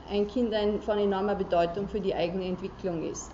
[0.10, 3.32] ein Kind ein, von enormer Bedeutung für die eigene Entwicklung ist.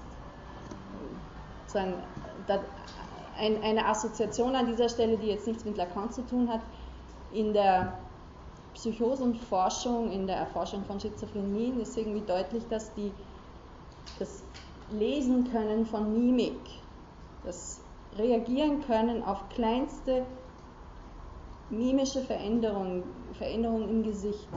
[3.35, 6.61] eine Assoziation an dieser Stelle, die jetzt nichts mit Lacan zu tun hat,
[7.31, 7.93] in der
[8.73, 13.11] Psychosenforschung, in der Erforschung von Schizophrenien ist irgendwie deutlich, dass die,
[14.19, 14.43] das
[14.91, 16.59] Lesen können von Mimik,
[17.43, 17.82] das
[18.17, 20.25] Reagieren können auf kleinste
[21.69, 24.47] mimische Veränderungen, Veränderungen im Gesicht,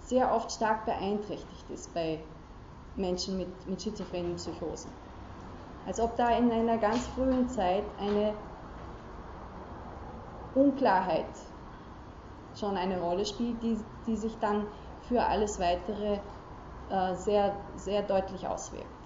[0.00, 2.18] sehr oft stark beeinträchtigt ist bei
[2.96, 4.90] Menschen mit, mit schizophrenen Psychosen.
[5.86, 8.34] Als ob da in einer ganz frühen Zeit eine
[10.54, 11.26] Unklarheit
[12.54, 14.66] schon eine Rolle spielt, die, die sich dann
[15.02, 16.18] für alles Weitere
[16.88, 18.97] äh, sehr, sehr deutlich auswirkt.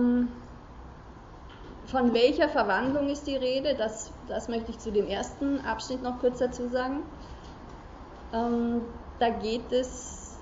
[0.00, 0.28] Ähm,
[1.86, 3.74] von welcher Verwandlung ist die Rede?
[3.74, 7.02] Das, das möchte ich zu dem ersten Abschnitt noch kurz dazu sagen.
[8.32, 8.82] Ähm,
[9.18, 10.38] da geht es,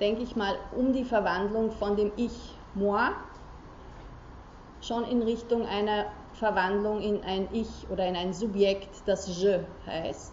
[0.00, 3.10] denke ich mal, um die Verwandlung von dem Ich, moi,
[4.80, 10.32] schon in Richtung einer Verwandlung in ein Ich oder in ein Subjekt, das Je heißt.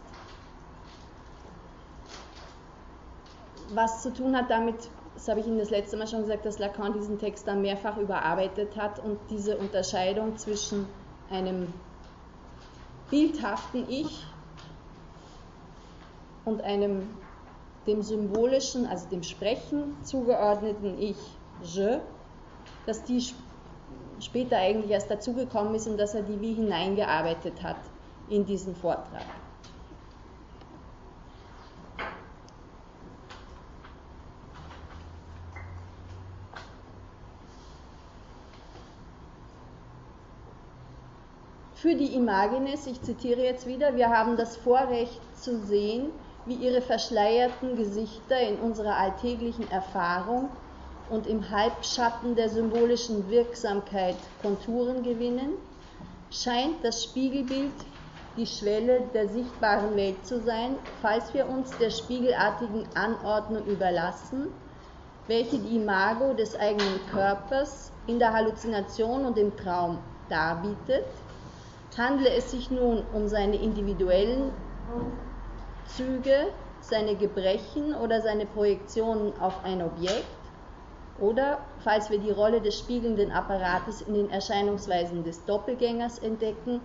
[3.74, 6.60] Was zu tun hat damit, das habe ich Ihnen das letzte Mal schon gesagt, dass
[6.60, 10.88] Lacan diesen Text dann mehrfach überarbeitet hat und diese Unterscheidung zwischen
[11.30, 11.74] einem
[13.10, 14.26] bildhaften Ich
[16.44, 17.08] und einem
[17.88, 21.18] dem symbolischen, also dem Sprechen zugeordneten Ich,
[21.64, 22.00] Je,
[22.86, 23.26] dass die
[24.20, 27.78] später eigentlich erst dazugekommen ist und dass er die wie hineingearbeitet hat
[28.30, 29.26] in diesen Vortrag.
[41.86, 46.82] Für die Imagines, ich zitiere jetzt wieder, wir haben das Vorrecht zu sehen, wie ihre
[46.82, 50.50] verschleierten Gesichter in unserer alltäglichen Erfahrung
[51.06, 55.54] und im Halbschatten der symbolischen Wirksamkeit Konturen gewinnen,
[56.32, 57.76] scheint das Spiegelbild
[58.36, 64.48] die Schwelle der sichtbaren Welt zu sein, falls wir uns der spiegelartigen Anordnung überlassen,
[65.28, 71.06] welche die Imago des eigenen Körpers in der Halluzination und im Traum darbietet
[71.98, 74.52] Handle es sich nun um seine individuellen
[75.86, 76.48] Züge,
[76.82, 80.26] seine Gebrechen oder seine Projektionen auf ein Objekt,
[81.18, 86.82] oder falls wir die Rolle des spiegelnden Apparates in den Erscheinungsweisen des Doppelgängers entdecken,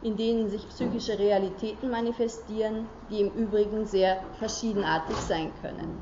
[0.00, 6.00] in denen sich psychische Realitäten manifestieren, die im Übrigen sehr verschiedenartig sein können.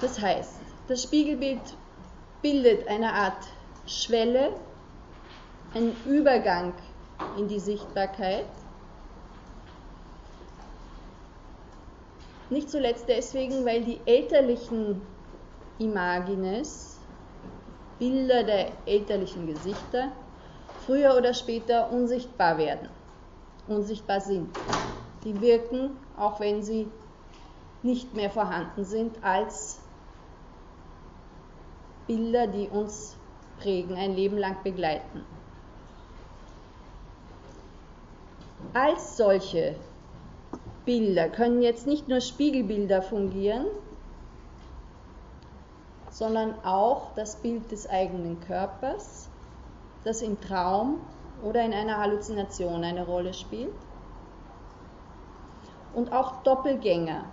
[0.00, 1.76] Das heißt, das Spiegelbild
[2.40, 3.44] bildet eine Art
[3.88, 4.50] Schwelle,
[5.74, 6.74] ein Übergang
[7.38, 8.44] in die Sichtbarkeit.
[12.50, 15.00] Nicht zuletzt deswegen, weil die elterlichen
[15.78, 16.98] Imagines,
[17.98, 20.12] Bilder der elterlichen Gesichter,
[20.86, 22.88] früher oder später unsichtbar werden,
[23.66, 24.48] unsichtbar sind.
[25.24, 26.88] Die wirken, auch wenn sie
[27.82, 29.78] nicht mehr vorhanden sind, als
[32.06, 33.17] Bilder, die uns
[33.58, 35.24] prägen, ein Leben lang begleiten.
[38.74, 39.76] Als solche
[40.84, 43.66] Bilder können jetzt nicht nur Spiegelbilder fungieren,
[46.10, 49.28] sondern auch das Bild des eigenen Körpers,
[50.04, 51.00] das im Traum
[51.42, 53.74] oder in einer Halluzination eine Rolle spielt.
[55.94, 57.24] Und auch Doppelgänger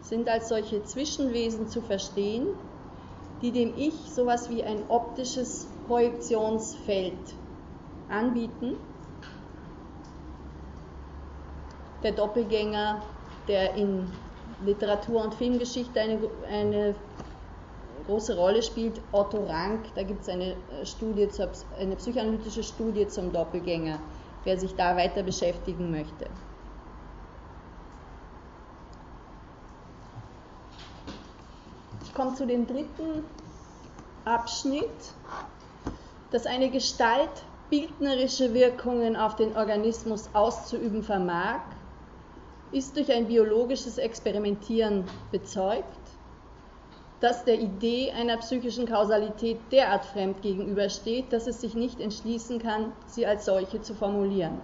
[0.00, 2.48] sind als solche Zwischenwesen zu verstehen,
[3.42, 7.34] die dem Ich sowas wie ein optisches Projektionsfeld
[8.08, 8.76] anbieten.
[12.02, 13.02] Der Doppelgänger,
[13.48, 14.10] der in
[14.64, 16.94] Literatur- und Filmgeschichte eine, eine
[18.06, 21.28] große Rolle spielt, Otto Rank, da gibt es eine äh, Studie,
[21.78, 24.00] eine psychoanalytische Studie zum Doppelgänger,
[24.44, 26.26] wer sich da weiter beschäftigen möchte.
[32.10, 33.24] Ich komme zu dem dritten
[34.24, 34.82] Abschnitt,
[36.32, 37.30] dass eine Gestalt
[37.70, 41.60] bildnerische Wirkungen auf den Organismus auszuüben vermag,
[42.72, 45.84] ist durch ein biologisches Experimentieren bezeugt,
[47.20, 52.90] das der Idee einer psychischen Kausalität derart fremd gegenübersteht, dass es sich nicht entschließen kann,
[53.06, 54.60] sie als solche zu formulieren.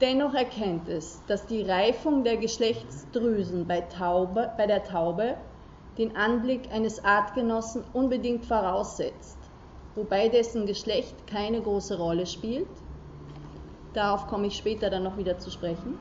[0.00, 5.36] Dennoch erkennt es, dass die Reifung der Geschlechtsdrüsen bei, Taube, bei der Taube
[5.98, 9.38] den Anblick eines Artgenossen unbedingt voraussetzt,
[9.94, 12.66] wobei dessen Geschlecht keine große Rolle spielt.
[13.92, 15.94] Darauf komme ich später dann noch wieder zu sprechen.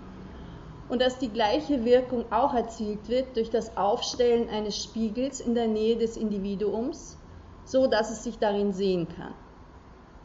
[0.90, 5.68] Und dass die gleiche Wirkung auch erzielt wird durch das Aufstellen eines Spiegels in der
[5.68, 7.18] Nähe des Individuums,
[7.66, 9.34] so dass es sich darin sehen kann.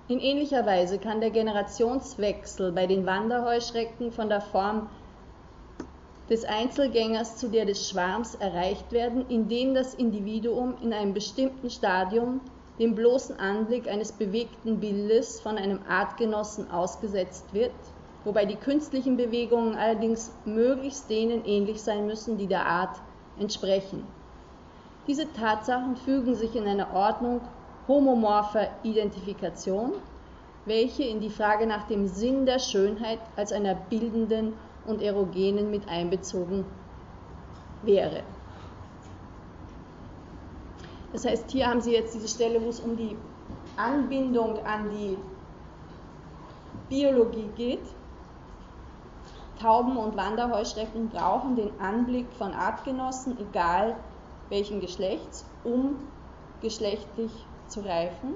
[0.08, 4.88] In ähnlicher Weise kann der Generationswechsel bei den Wanderheuschrecken von der Form
[6.28, 12.40] des Einzelgängers zu der des Schwarms erreicht werden, indem das Individuum in einem bestimmten Stadium
[12.78, 17.72] dem bloßen Anblick eines bewegten Bildes von einem Artgenossen ausgesetzt wird,
[18.24, 22.96] wobei die künstlichen Bewegungen allerdings möglichst denen ähnlich sein müssen, die der Art
[23.38, 24.06] entsprechen.
[25.06, 27.40] Diese Tatsachen fügen sich in eine Ordnung
[27.88, 29.94] homomorpher Identifikation,
[30.66, 34.52] welche in die Frage nach dem Sinn der Schönheit als einer bildenden
[34.88, 36.64] und Erogenen mit einbezogen
[37.82, 38.22] wäre.
[41.12, 43.16] Das heißt, hier haben Sie jetzt diese Stelle, wo es um die
[43.76, 45.16] Anbindung an die
[46.88, 47.84] Biologie geht.
[49.60, 53.96] Tauben und Wanderheuschrecken brauchen den Anblick von Artgenossen, egal
[54.48, 55.96] welchen Geschlechts, um
[56.60, 57.32] geschlechtlich
[57.66, 58.34] zu reifen,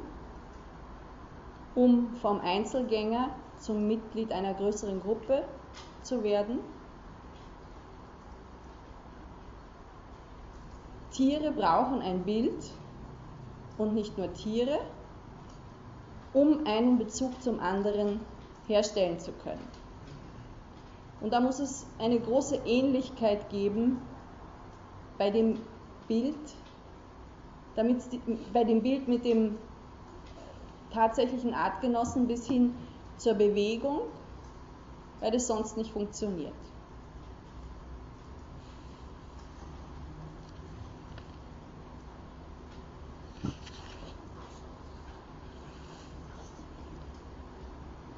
[1.75, 5.45] um vom Einzelgänger zum Mitglied einer größeren Gruppe
[6.03, 6.59] zu werden.
[11.13, 12.65] Tiere brauchen ein Bild
[13.79, 14.79] und nicht nur Tiere,
[16.33, 18.21] um einen Bezug zum anderen
[18.67, 19.67] herstellen zu können.
[21.21, 24.01] Und da muss es eine große Ähnlichkeit geben
[25.19, 25.61] bei dem
[26.09, 26.35] Bild,
[27.77, 28.03] damit
[28.53, 29.59] bei dem Bild mit dem
[30.93, 32.75] tatsächlichen Artgenossen bis hin
[33.19, 34.01] zur Bewegung
[35.23, 36.53] weil es sonst nicht funktioniert.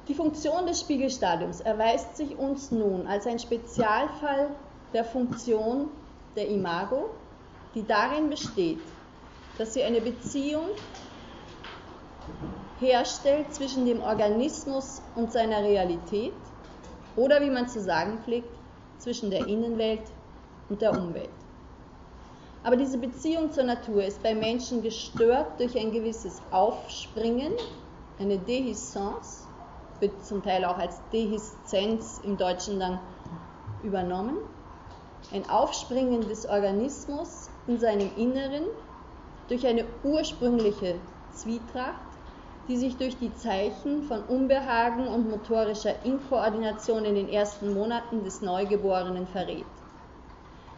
[0.07, 4.55] Die Funktion des Spiegelstadiums erweist sich uns nun als ein Spezialfall
[4.93, 5.89] der Funktion
[6.35, 7.09] der Imago,
[7.75, 8.87] die darin besteht,
[9.57, 10.69] dass sie eine Beziehung
[12.79, 16.44] herstellt zwischen dem Organismus und seiner Realität
[17.15, 18.59] oder wie man zu sagen pflegt,
[18.97, 20.11] zwischen der Innenwelt
[20.69, 21.29] und der Umwelt.
[22.63, 27.53] Aber diese Beziehung zur Natur ist bei Menschen gestört durch ein gewisses Aufspringen,
[28.17, 29.47] eine Dehiscence,
[29.99, 32.99] wird zum Teil auch als Dehiszenz im Deutschen dann
[33.83, 34.37] übernommen,
[35.31, 38.65] ein Aufspringen des Organismus in seinem Inneren
[39.47, 41.01] durch eine ursprüngliche
[41.31, 42.04] Zwietracht
[42.67, 48.41] die sich durch die Zeichen von Unbehagen und motorischer Inkoordination in den ersten Monaten des
[48.41, 49.65] Neugeborenen verrät.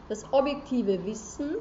[0.10, 1.56] Das objektive Wissen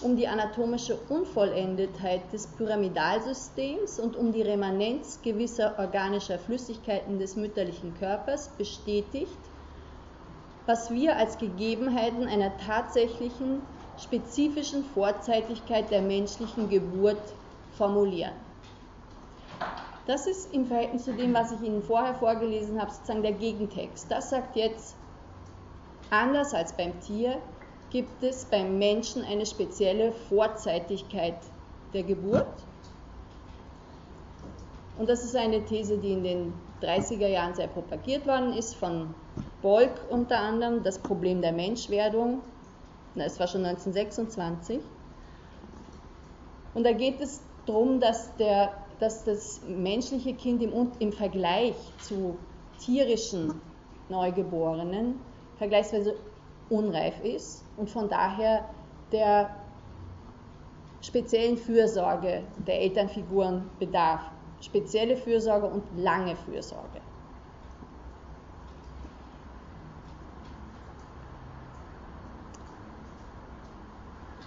[0.00, 7.94] um die anatomische Unvollendetheit des Pyramidalsystems und um die Remanenz gewisser organischer Flüssigkeiten des mütterlichen
[7.94, 9.38] Körpers bestätigt,
[10.66, 13.62] was wir als Gegebenheiten einer tatsächlichen,
[13.96, 17.34] spezifischen Vorzeitigkeit der menschlichen Geburt
[17.76, 18.47] formulieren.
[20.06, 24.10] Das ist im Verhältnis zu dem, was ich Ihnen vorher vorgelesen habe, sozusagen der Gegentext.
[24.10, 24.96] Das sagt jetzt,
[26.08, 27.42] anders als beim Tier
[27.90, 31.36] gibt es beim Menschen eine spezielle Vorzeitigkeit
[31.92, 32.66] der Geburt.
[34.96, 36.52] Und das ist eine These, die in den
[36.82, 39.14] 30er Jahren sehr propagiert worden ist, von
[39.60, 42.40] Bolk unter anderem, das Problem der Menschwerdung.
[43.14, 44.80] Es war schon 1926.
[46.74, 52.38] Und da geht es darum, dass der dass das menschliche Kind im, im Vergleich zu
[52.78, 53.60] tierischen
[54.08, 55.20] Neugeborenen
[55.56, 56.16] vergleichsweise
[56.68, 58.64] unreif ist und von daher
[59.12, 59.50] der
[61.00, 64.22] speziellen Fürsorge der Elternfiguren bedarf.
[64.60, 67.00] Spezielle Fürsorge und lange Fürsorge.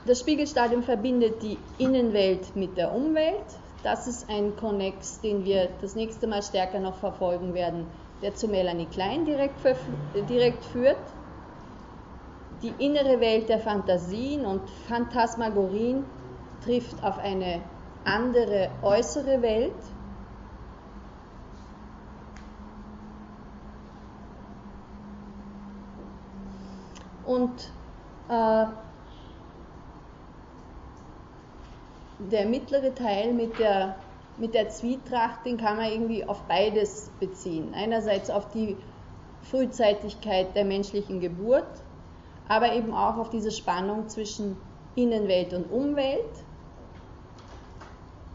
[0.05, 3.45] Das Spiegelstadium verbindet die Innenwelt mit der Umwelt.
[3.83, 7.87] Das ist ein Konnex, den wir das nächste Mal stärker noch verfolgen werden,
[8.21, 9.55] der zu Melanie Klein direkt,
[10.29, 10.97] direkt führt.
[12.61, 16.05] Die innere Welt der Fantasien und Phantasmagorien
[16.63, 17.61] trifft auf eine
[18.05, 19.73] andere äußere Welt.
[27.25, 27.71] Und
[28.29, 28.65] äh,
[32.29, 33.95] der mittlere Teil mit der,
[34.37, 37.73] mit der Zwietracht, den kann man irgendwie auf beides beziehen.
[37.73, 38.77] Einerseits auf die
[39.41, 41.83] Frühzeitigkeit der menschlichen Geburt,
[42.47, 44.55] aber eben auch auf diese Spannung zwischen
[44.95, 46.45] Innenwelt und Umwelt.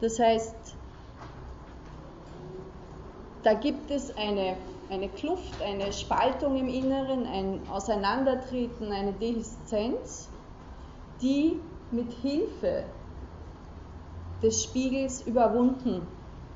[0.01, 0.77] Das heißt,
[3.43, 4.57] da gibt es eine,
[4.91, 10.29] eine Kluft, eine Spaltung im Inneren, ein Auseinandertreten, eine Dehiszenz,
[11.21, 11.61] die
[11.91, 12.85] mit Hilfe
[14.43, 16.07] des Spiegels überwunden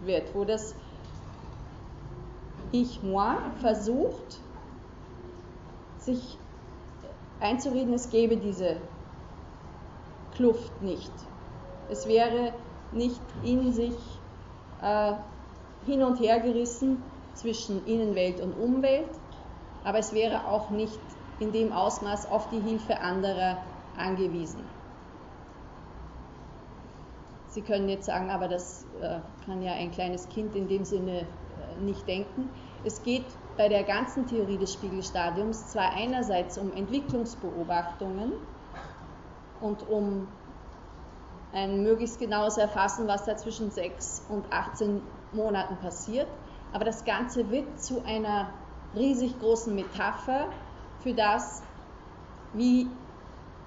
[0.00, 0.74] wird, wo das
[2.72, 4.38] Ich-Moi versucht,
[5.98, 6.38] sich
[7.40, 8.76] einzureden, es gäbe diese
[10.34, 11.12] Kluft nicht.
[11.90, 12.52] Es wäre
[12.92, 13.96] nicht in sich
[14.80, 15.12] äh,
[15.86, 17.02] hin und her gerissen
[17.34, 19.10] zwischen Innenwelt und Umwelt,
[19.84, 21.00] aber es wäre auch nicht
[21.38, 23.58] in dem Ausmaß auf die Hilfe anderer
[23.96, 24.79] angewiesen.
[27.50, 31.22] Sie können jetzt sagen, aber das äh, kann ja ein kleines Kind in dem Sinne
[31.22, 32.48] äh, nicht denken.
[32.84, 33.26] Es geht
[33.56, 38.32] bei der ganzen Theorie des Spiegelstadiums zwar einerseits um Entwicklungsbeobachtungen
[39.60, 40.28] und um
[41.52, 46.28] ein möglichst genaues Erfassen, was da zwischen 6 und 18 Monaten passiert,
[46.72, 48.52] aber das Ganze wird zu einer
[48.94, 50.46] riesig großen Metapher
[51.02, 51.62] für das,
[52.52, 52.86] wie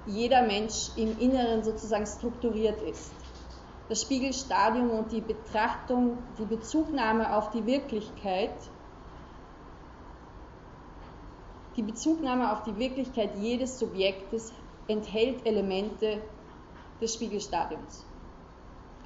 [0.06, 3.23] jeder Mensch im Inneren sozusagen strukturiert ist
[3.90, 8.56] das Spiegelstadium und die Betrachtung, die Bezugnahme auf die Wirklichkeit,
[11.76, 14.54] die Bezugnahme auf die Wirklichkeit jedes Subjektes
[14.88, 16.22] enthält Elemente
[17.02, 18.06] des Spiegelstadiums.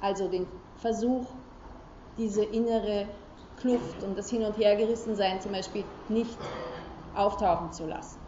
[0.00, 1.26] Also den Versuch,
[2.16, 3.08] diese innere
[3.56, 6.38] Kluft und das Hin- und Hergerissensein zum Beispiel nicht
[7.16, 8.18] auftauchen zu lassen,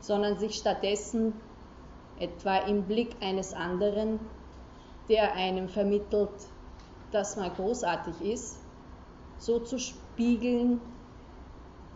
[0.00, 1.32] sondern sich stattdessen
[2.18, 4.20] etwa im Blick eines anderen
[5.08, 6.30] der einem vermittelt,
[7.10, 8.58] dass man großartig ist,
[9.38, 10.80] so zu spiegeln,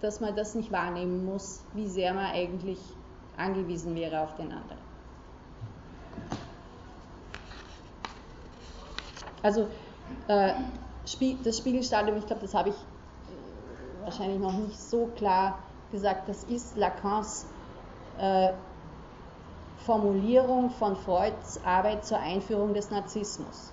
[0.01, 2.79] dass man das nicht wahrnehmen muss, wie sehr man eigentlich
[3.37, 4.79] angewiesen wäre auf den anderen.
[9.43, 9.69] Also
[10.29, 10.53] äh,
[11.45, 15.59] das Spiegelstadium, ich glaube, das habe ich äh, wahrscheinlich noch nicht so klar
[15.91, 17.47] gesagt, das ist Lacans
[18.19, 18.53] äh,
[19.85, 23.73] Formulierung von Freuds Arbeit zur Einführung des Narzissmus.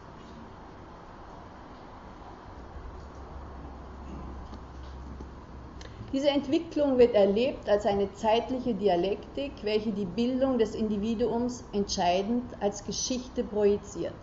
[6.12, 12.84] Diese Entwicklung wird erlebt als eine zeitliche Dialektik, welche die Bildung des Individuums entscheidend als
[12.84, 14.16] Geschichte projiziert.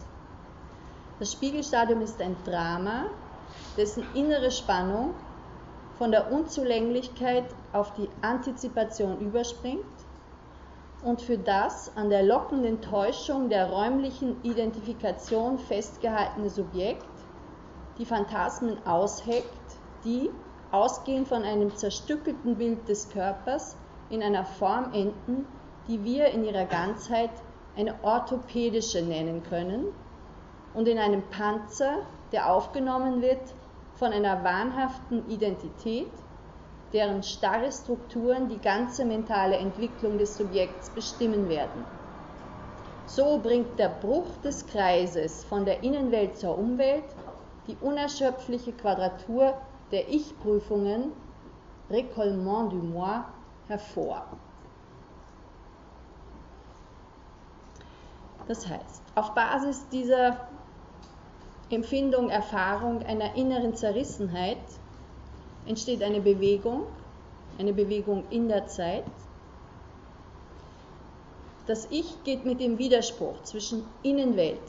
[1.21, 3.07] Das Spiegelstadium ist ein Drama,
[3.77, 5.15] dessen innere Spannung
[5.97, 9.96] von der Unzulänglichkeit auf die Antizipation überspringt
[11.03, 17.07] und für das an der lockenden Täuschung der räumlichen Identifikation festgehaltene Subjekt
[17.99, 20.31] die Phantasmen ausheckt, die,
[20.71, 23.77] ausgehend von einem zerstückelten Bild des Körpers,
[24.11, 25.47] in einer Form enden,
[25.89, 27.31] die wir in ihrer Ganzheit
[27.77, 29.87] eine orthopädische nennen können
[30.75, 31.99] und in einem Panzer,
[32.33, 33.55] der aufgenommen wird
[33.95, 36.11] von einer wahnhaften Identität,
[36.97, 41.85] deren starre Strukturen die ganze mentale Entwicklung des Subjekts bestimmen werden.
[43.05, 47.05] So bringt der Bruch des Kreises von der Innenwelt zur Umwelt
[47.67, 49.53] die unerschöpfliche Quadratur
[49.91, 51.13] der Ich-Prüfungen,
[51.91, 53.21] Recollement du Moi,
[53.69, 54.25] hervor.
[58.49, 60.49] Das heißt, auf Basis dieser
[61.69, 64.57] Empfindung, Erfahrung einer inneren Zerrissenheit
[65.67, 66.83] entsteht eine Bewegung,
[67.59, 69.05] eine Bewegung in der Zeit.
[71.67, 74.63] Das Ich geht mit dem Widerspruch zwischen Innenwelt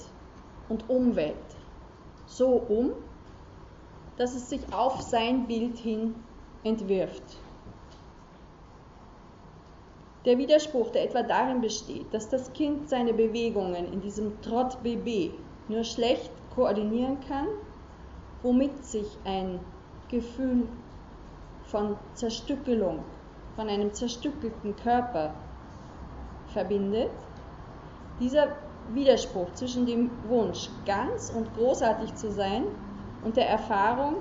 [0.69, 1.35] und Umwelt
[2.27, 2.91] so um,
[4.17, 6.15] dass es sich auf sein Bild hin
[6.63, 7.23] entwirft.
[10.25, 15.31] Der Widerspruch, der etwa darin besteht, dass das Kind seine Bewegungen in diesem Trott-BB
[15.69, 17.47] nur schlecht koordinieren kann,
[18.41, 19.59] womit sich ein
[20.09, 20.67] Gefühl
[21.67, 23.03] von Zerstückelung,
[23.55, 25.33] von einem zerstückelten Körper
[26.47, 27.11] verbindet,
[28.19, 28.47] dieser
[28.93, 32.63] Widerspruch zwischen dem Wunsch, ganz und großartig zu sein
[33.23, 34.15] und der Erfahrung,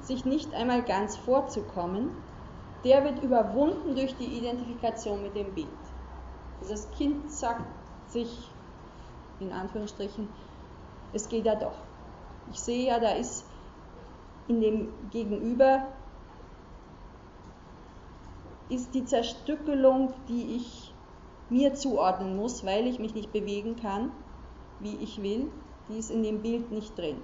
[0.00, 2.10] sich nicht einmal ganz vorzukommen,
[2.84, 5.68] der wird überwunden durch die Identifikation mit dem Bild.
[6.60, 7.64] Also das Kind sagt
[8.08, 8.50] sich,
[9.40, 10.28] in Anführungsstrichen,
[11.12, 11.74] es geht ja doch.
[12.50, 13.44] Ich sehe ja, da ist
[14.48, 15.86] in dem Gegenüber
[18.74, 20.92] ist die Zerstückelung, die ich
[21.50, 24.10] mir zuordnen muss, weil ich mich nicht bewegen kann,
[24.80, 25.50] wie ich will,
[25.88, 27.18] die ist in dem Bild nicht drin.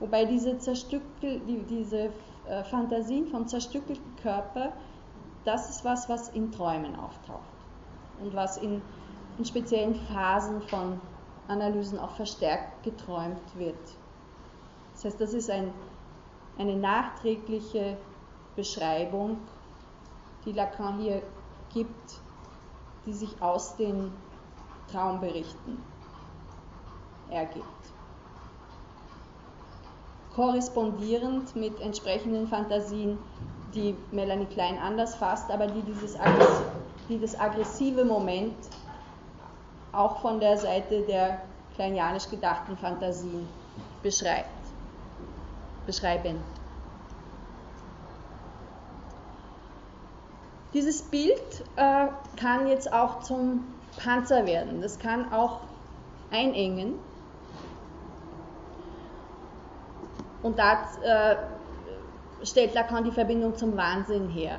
[0.00, 2.10] Wobei diese, Zerstückel, die, diese
[2.46, 4.72] äh, Fantasien vom zerstückelten Körper,
[5.44, 7.40] das ist was, was in Träumen auftaucht
[8.20, 8.82] und was in,
[9.38, 11.00] in speziellen Phasen von
[11.48, 13.78] Analysen auch verstärkt geträumt wird.
[14.92, 15.72] Das heißt, das ist ein,
[16.58, 17.96] eine nachträgliche
[18.56, 19.38] Beschreibung,
[20.46, 21.22] die Lacan hier
[21.74, 22.20] gibt,
[23.04, 24.12] die sich aus den
[24.90, 25.82] Traumberichten
[27.30, 27.66] ergibt.
[30.34, 33.18] Korrespondierend mit entsprechenden Fantasien,
[33.74, 36.16] die Melanie Klein anders fasst, aber die, dieses
[37.08, 38.54] die das aggressive Moment
[39.92, 41.40] auch von der Seite der
[41.74, 43.48] kleinianisch gedachten Fantasien
[44.02, 44.50] beschreibt
[45.86, 46.40] beschreiben.
[50.76, 52.08] Dieses Bild äh,
[52.38, 53.64] kann jetzt auch zum
[53.96, 54.82] Panzer werden.
[54.82, 55.60] Das kann auch
[56.30, 56.98] einengen.
[60.42, 61.36] Und da äh,
[62.44, 64.58] stellt Lacan die Verbindung zum Wahnsinn her.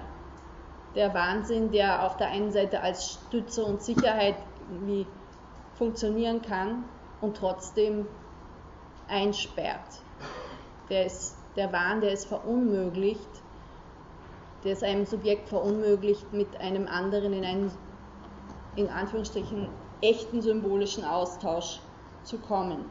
[0.95, 4.37] Der Wahnsinn, der auf der einen Seite als Stütze und Sicherheit
[4.71, 5.05] irgendwie
[5.75, 6.85] funktionieren kann
[7.21, 8.07] und trotzdem
[9.07, 10.01] einsperrt
[10.89, 13.29] der, ist, der Wahn, der ist verunmöglicht,
[14.63, 17.71] der ist einem Subjekt verunmöglicht, mit einem anderen in einen,
[18.75, 19.69] in Anführungsstrichen,
[20.01, 21.79] echten symbolischen Austausch
[22.23, 22.85] zu kommen.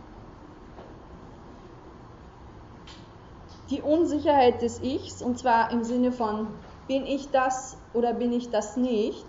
[3.70, 6.48] Die Unsicherheit des Ichs, und zwar im Sinne von,
[6.86, 9.26] bin ich das oder bin ich das nicht,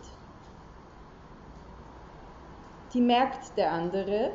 [2.94, 4.32] die merkt der andere,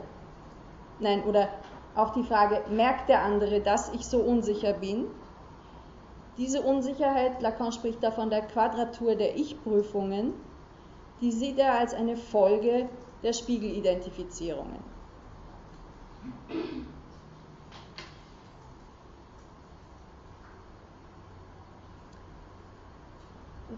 [0.98, 1.48] nein, oder
[1.94, 5.06] auch die Frage, merkt der andere, dass ich so unsicher bin?
[6.38, 10.32] Diese Unsicherheit, Lacan spricht da von der Quadratur der Ich-Prüfungen,
[11.20, 12.88] die sieht er als eine Folge
[13.22, 14.78] der Spiegelidentifizierungen.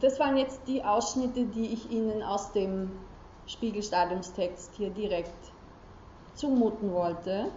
[0.01, 2.91] Das waren jetzt die Ausschnitte, die ich Ihnen aus dem
[3.47, 5.53] Spiegelstadiumstext hier direkt
[6.35, 7.51] zumuten wollte.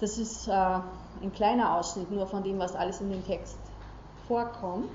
[0.00, 3.58] Das ist äh, ein kleiner Ausschnitt nur von dem, was alles in dem Text
[4.26, 4.90] vorkommt.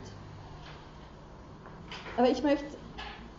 [2.17, 2.65] Aber ich möchte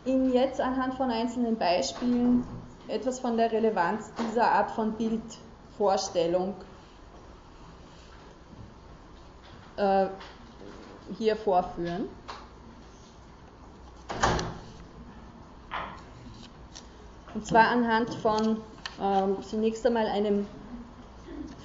[0.04, 2.46] Ihnen jetzt anhand von einzelnen Beispielen
[2.86, 6.54] etwas von der Relevanz dieser Art von Bildvorstellung
[9.76, 10.06] äh,
[11.18, 12.08] hier vorführen.
[17.34, 18.58] Und zwar anhand von
[19.00, 20.46] äh, zunächst einmal einem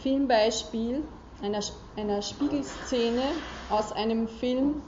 [0.02, 1.04] Filmbeispiel
[1.42, 1.60] einer,
[1.98, 3.24] einer Spiegelszene
[3.70, 4.82] aus einem Film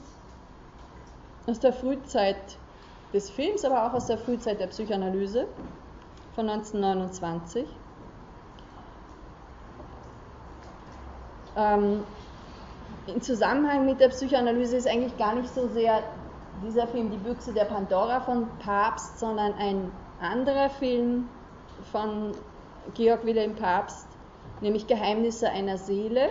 [1.46, 2.36] aus der Frühzeit
[3.12, 5.46] des Films, aber auch aus der Frühzeit der Psychoanalyse
[6.34, 7.64] von 1929.
[11.56, 12.04] Ähm,
[13.06, 16.02] Im Zusammenhang mit der Psychoanalyse ist eigentlich gar nicht so sehr
[16.62, 19.90] dieser Film Die Büchse der Pandora von Papst, sondern ein
[20.20, 21.28] anderer Film
[21.92, 22.32] von
[22.94, 24.06] Georg Wilhelm Papst,
[24.64, 26.30] nämlich Geheimnisse einer Seele.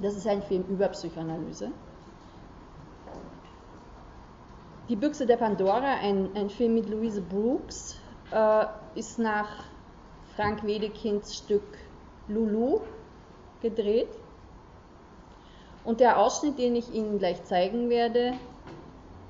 [0.00, 1.70] Das ist ein Film über Psychoanalyse.
[4.88, 8.00] Die Büchse der Pandora, ein, ein Film mit Louise Brooks,
[8.32, 8.64] äh,
[8.94, 9.64] ist nach
[10.34, 11.76] Frank Wedekinds Stück
[12.26, 12.80] Lulu
[13.60, 14.08] gedreht.
[15.84, 18.32] Und der Ausschnitt, den ich Ihnen gleich zeigen werde,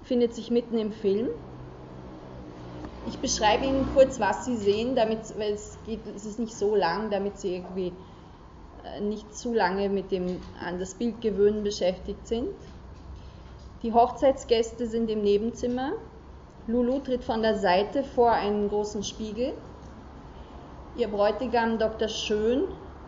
[0.04, 1.28] findet sich mitten im Film.
[3.08, 6.74] Ich beschreibe Ihnen kurz, was Sie sehen, damit, weil es, geht, es ist nicht so
[6.74, 7.92] lang, damit Sie irgendwie
[8.84, 12.50] äh, nicht zu lange mit dem an das Bild gewöhnen beschäftigt sind.
[13.82, 15.92] Die Hochzeitsgäste sind im Nebenzimmer.
[16.66, 19.54] Lulu tritt von der Seite vor einen großen Spiegel.
[20.94, 22.08] Ihr Bräutigam Dr.
[22.08, 22.64] Schön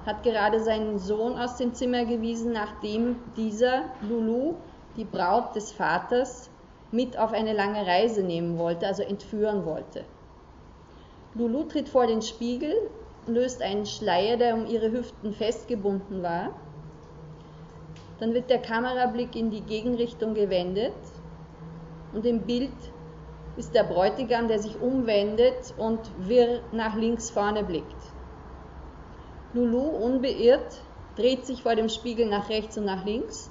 [0.06, 4.54] hat gerade seinen Sohn aus dem Zimmer gewiesen, nachdem dieser Lulu,
[4.96, 6.49] die Braut des Vaters,
[6.92, 10.04] mit auf eine lange Reise nehmen wollte, also entführen wollte.
[11.34, 12.74] Lulu tritt vor den Spiegel,
[13.26, 16.50] löst einen Schleier, der um ihre Hüften festgebunden war.
[18.18, 20.92] Dann wird der Kamerablick in die Gegenrichtung gewendet
[22.12, 22.72] und im Bild
[23.56, 28.02] ist der Bräutigam, der sich umwendet und wirr nach links vorne blickt.
[29.52, 30.82] Lulu, unbeirrt,
[31.16, 33.50] dreht sich vor dem Spiegel nach rechts und nach links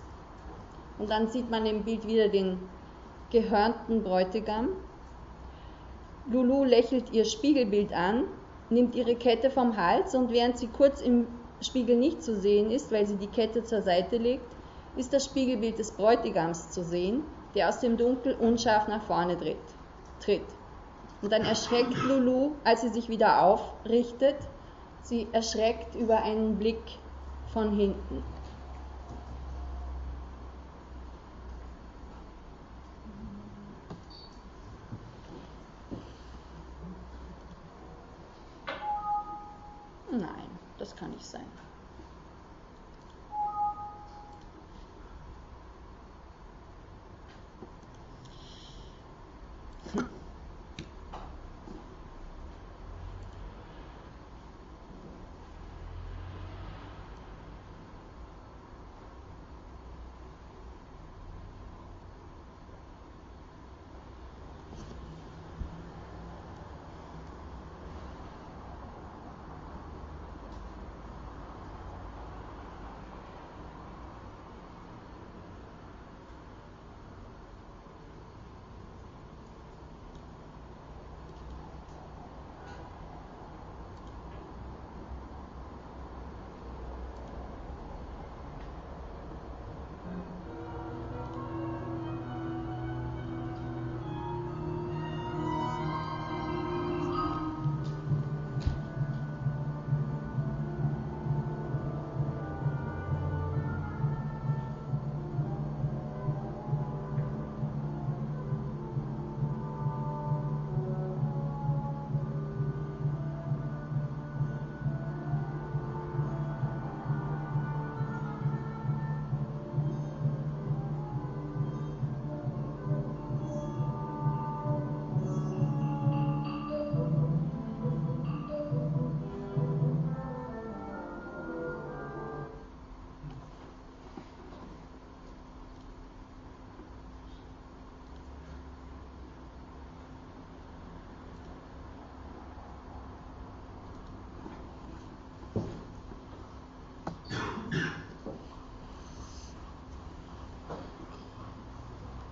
[0.98, 2.58] und dann sieht man im Bild wieder den
[3.32, 4.70] gehörnten Bräutigam.
[6.30, 8.26] Lulu lächelt ihr Spiegelbild an,
[8.70, 11.28] nimmt ihre Kette vom Hals und während sie kurz im
[11.62, 14.56] Spiegel nicht zu sehen ist, weil sie die Kette zur Seite legt,
[14.96, 17.24] ist das Spiegelbild des Bräutigams zu sehen,
[17.56, 19.58] der aus dem Dunkel unscharf nach vorne tritt.
[20.20, 20.46] tritt.
[21.22, 24.38] Und dann erschreckt Lulu, als sie sich wieder aufrichtet.
[25.02, 26.82] Sie erschreckt über einen Blick
[27.52, 28.24] von hinten.
[40.12, 40.49] Nein,
[40.80, 41.45] das kann nicht sein.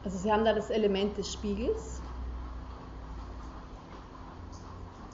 [0.08, 2.00] Also Sie haben da das Element des Spiegels,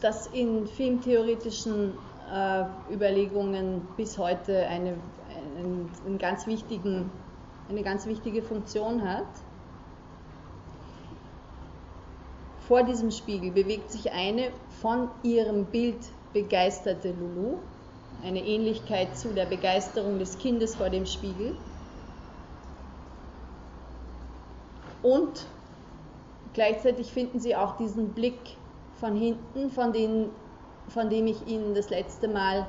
[0.01, 1.93] das in filmtheoretischen
[2.31, 4.93] äh, Überlegungen bis heute eine,
[5.57, 7.09] einen, einen ganz wichtigen,
[7.69, 9.25] eine ganz wichtige Funktion hat.
[12.67, 17.57] Vor diesem Spiegel bewegt sich eine von ihrem Bild begeisterte Lulu,
[18.23, 21.55] eine Ähnlichkeit zu der Begeisterung des Kindes vor dem Spiegel.
[25.03, 25.45] Und
[26.53, 28.57] gleichzeitig finden Sie auch diesen Blick
[28.99, 30.29] von hinten, von, den,
[30.87, 32.65] von dem ich Ihnen das letzte Mal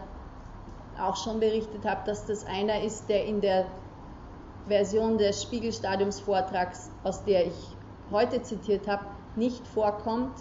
[1.00, 3.66] auch schon berichtet habe, dass das einer ist, der in der
[4.66, 7.76] Version des Spiegelstadiumsvortrags, aus der ich
[8.10, 9.04] heute zitiert habe,
[9.36, 10.32] nicht vorkommt,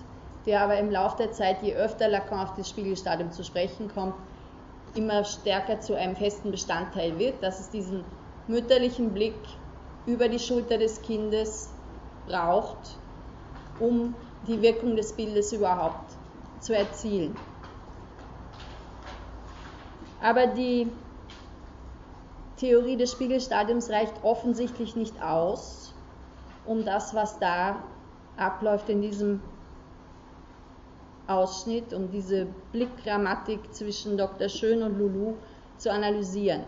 [0.45, 4.15] der aber im Laufe der Zeit, je öfter Lacan auf das Spiegelstadium zu sprechen kommt,
[4.95, 8.03] immer stärker zu einem festen Bestandteil wird, dass es diesen
[8.47, 9.47] mütterlichen Blick
[10.05, 11.72] über die Schulter des Kindes
[12.27, 12.97] braucht,
[13.79, 14.15] um
[14.47, 16.11] die Wirkung des Bildes überhaupt
[16.59, 17.35] zu erzielen.
[20.21, 20.87] Aber die
[22.57, 25.93] Theorie des Spiegelstadiums reicht offensichtlich nicht aus,
[26.65, 27.83] um das, was da
[28.37, 29.41] abläuft in diesem
[31.27, 34.49] Ausschnitt, um diese Blickgrammatik zwischen Dr.
[34.49, 35.33] Schön und Lulu
[35.77, 36.63] zu analysieren.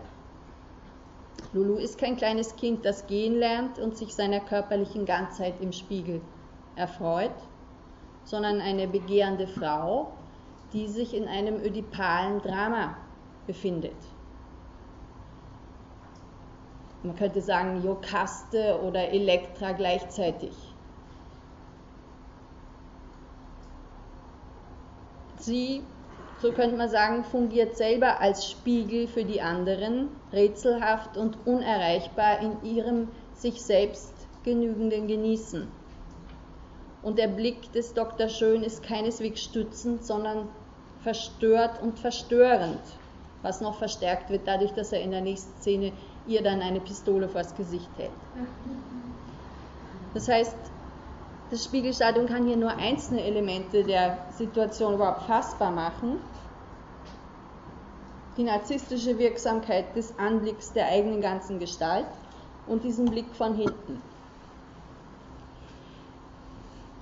[1.53, 6.21] Lulu ist kein kleines Kind, das gehen lernt und sich seiner körperlichen Ganzheit im Spiegel
[6.75, 7.35] erfreut,
[8.25, 10.11] sondern eine begehrende Frau,
[10.73, 12.97] die sich in einem ödipalen Drama
[13.47, 13.95] befindet.
[17.03, 20.53] Man könnte sagen Jokaste oder Elektra gleichzeitig.
[25.37, 25.83] Sie
[26.41, 32.63] so könnte man sagen, fungiert selber als Spiegel für die anderen, rätselhaft und unerreichbar in
[32.63, 34.13] ihrem sich selbst
[34.43, 35.67] genügenden Genießen.
[37.01, 38.29] Und der Blick des Dr.
[38.29, 40.49] Schön ist keineswegs stützend, sondern
[41.03, 42.81] verstört und verstörend,
[43.43, 45.91] was noch verstärkt wird dadurch, dass er in der nächsten Szene
[46.27, 48.11] ihr dann eine Pistole vors Gesicht hält.
[50.15, 50.55] Das heißt,
[51.51, 56.19] das Spiegelstadium kann hier nur einzelne Elemente der Situation überhaupt fassbar machen.
[58.37, 62.07] Die narzisstische Wirksamkeit des Anblicks der eigenen ganzen Gestalt
[62.67, 64.01] und diesen Blick von hinten.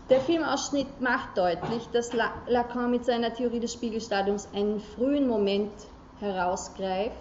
[0.09, 5.71] Der Filmausschnitt macht deutlich, dass Lacan mit seiner Theorie des Spiegelstadiums einen frühen Moment
[6.19, 7.15] herausgreift,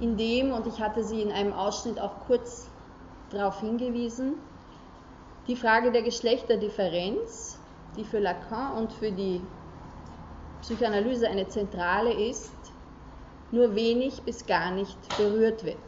[0.00, 2.66] in dem, und ich hatte Sie in einem Ausschnitt auch kurz
[3.30, 4.34] darauf hingewiesen,
[5.50, 7.58] die Frage der Geschlechterdifferenz,
[7.96, 9.40] die für Lacan und für die
[10.60, 12.52] Psychoanalyse eine zentrale ist,
[13.50, 15.82] nur wenig bis gar nicht berührt wird.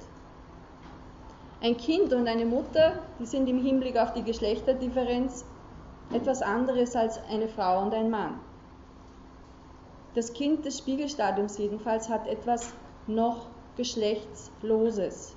[1.60, 5.44] Ein Kind und eine Mutter, die sind im Hinblick auf die Geschlechterdifferenz
[6.12, 8.40] etwas anderes als eine Frau und ein Mann.
[10.16, 12.74] Das Kind des Spiegelstadiums jedenfalls hat etwas
[13.06, 13.46] noch
[13.76, 15.36] Geschlechtsloses.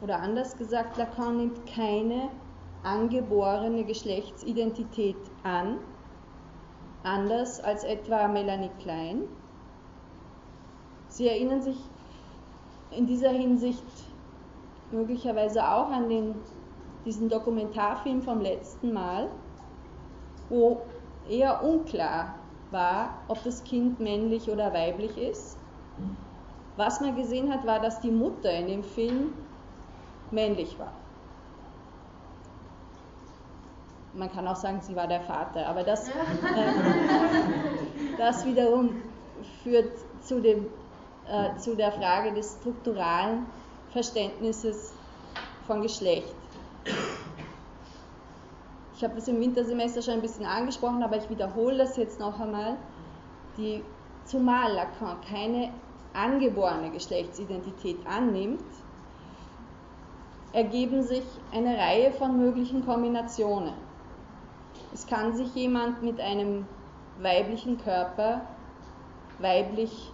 [0.00, 2.30] Oder anders gesagt, Lacan nimmt keine
[2.84, 5.78] angeborene Geschlechtsidentität an,
[7.02, 9.24] anders als etwa Melanie Klein.
[11.08, 11.76] Sie erinnern sich
[12.90, 13.84] in dieser Hinsicht
[14.90, 16.34] möglicherweise auch an den
[17.04, 19.28] diesen Dokumentarfilm vom letzten Mal,
[20.48, 20.80] wo
[21.28, 22.34] eher unklar
[22.70, 25.58] war, ob das Kind männlich oder weiblich ist.
[26.76, 29.34] Was man gesehen hat, war, dass die Mutter in dem Film
[30.30, 30.92] männlich war.
[34.16, 36.12] Man kann auch sagen, sie war der Vater, aber das, äh,
[38.16, 39.02] das wiederum
[39.62, 39.90] führt
[40.22, 40.66] zu, dem,
[41.28, 43.46] äh, zu der Frage des strukturalen
[43.90, 44.92] Verständnisses
[45.66, 46.34] von Geschlecht.
[48.96, 52.38] Ich habe das im Wintersemester schon ein bisschen angesprochen, aber ich wiederhole das jetzt noch
[52.38, 52.76] einmal.
[53.56, 53.82] Die,
[54.24, 55.70] zumal Lacan keine
[56.12, 58.62] angeborene Geschlechtsidentität annimmt,
[60.52, 63.74] ergeben sich eine Reihe von möglichen Kombinationen.
[64.94, 66.66] Es kann sich jemand mit einem
[67.20, 68.46] weiblichen Körper
[69.40, 70.12] weiblich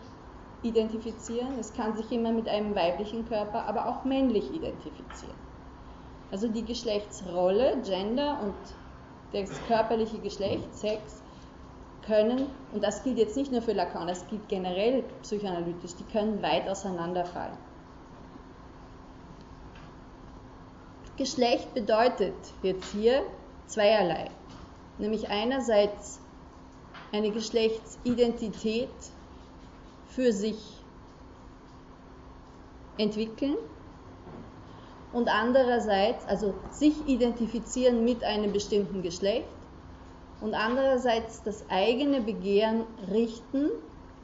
[0.62, 5.36] identifizieren, es kann sich jemand mit einem weiblichen Körper aber auch männlich identifizieren.
[6.30, 8.54] Also die Geschlechtsrolle, Gender und
[9.32, 11.22] das körperliche Geschlecht, Sex,
[12.06, 16.42] können, und das gilt jetzt nicht nur für Lacan, das gilt generell psychoanalytisch, die können
[16.42, 17.56] weit auseinanderfallen.
[21.16, 23.22] Geschlecht bedeutet jetzt hier
[23.66, 24.30] zweierlei,
[25.00, 26.20] nämlich einerseits
[27.12, 28.88] eine Geschlechtsidentität
[30.06, 30.84] für sich
[32.98, 33.56] entwickeln
[35.12, 39.48] und andererseits, also sich identifizieren mit einem bestimmten Geschlecht
[40.40, 43.70] und andererseits das eigene Begehren richten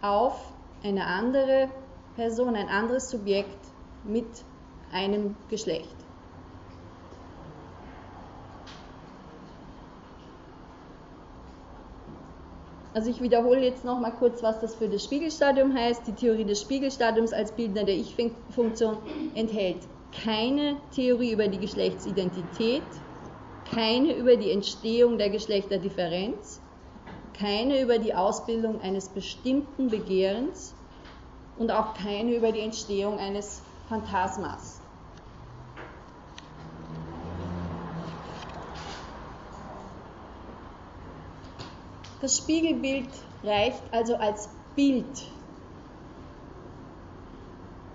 [0.01, 0.39] auf
[0.83, 1.69] eine andere
[2.15, 3.59] Person, ein anderes Subjekt
[4.05, 4.45] mit
[4.93, 5.96] einem Geschlecht.
[12.97, 16.07] Also ich wiederhole jetzt noch mal kurz, was das für das Spiegelstadium heißt.
[16.07, 18.97] Die Theorie des Spiegelstadiums als Bildner der Ich-Funktion
[19.35, 19.83] enthält
[20.13, 22.85] keine Theorie über die Geschlechtsidentität,
[23.71, 26.63] keine über die Entstehung der Geschlechterdifferenz,
[27.35, 30.75] keine über die Ausbildung eines bestimmten Begehrens
[31.59, 34.81] und auch keine über die Entstehung eines Phantasmas.
[42.21, 43.09] Das Spiegelbild
[43.43, 45.23] reicht also als Bild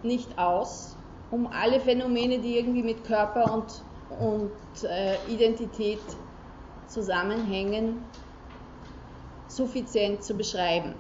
[0.04, 0.96] nicht aus,
[1.32, 6.00] um alle Phänomene, die irgendwie mit Körper und, und äh, Identität
[6.88, 8.04] zusammenhängen,
[9.48, 10.96] suffizient zu beschreiben.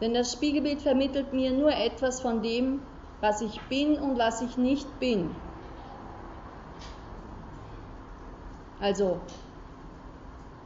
[0.00, 2.80] Denn das Spiegelbild vermittelt mir nur etwas von dem,
[3.20, 5.34] was ich bin und was ich nicht bin.
[8.80, 9.20] Also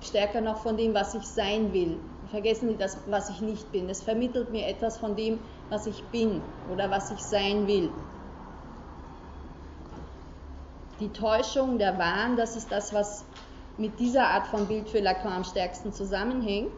[0.03, 1.99] stärker noch von dem, was ich sein will.
[2.31, 3.89] Vergessen Sie das, was ich nicht bin.
[3.89, 5.39] Es vermittelt mir etwas von dem,
[5.71, 6.43] was ich bin
[6.73, 7.91] oder was ich sein will.
[11.01, 13.25] Die Täuschung, der Wahn, das ist das, was
[13.79, 16.73] mit dieser Art von Bild für Lacan am stärksten zusammenhängt.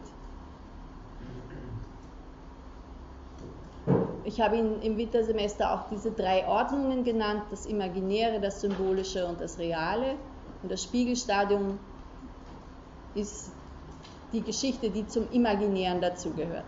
[4.23, 9.41] Ich habe Ihnen im Wintersemester auch diese drei Ordnungen genannt, das Imaginäre, das Symbolische und
[9.41, 10.15] das Reale.
[10.61, 11.79] Und das Spiegelstadium
[13.15, 13.51] ist
[14.33, 16.65] die Geschichte, die zum Imaginären dazugehört.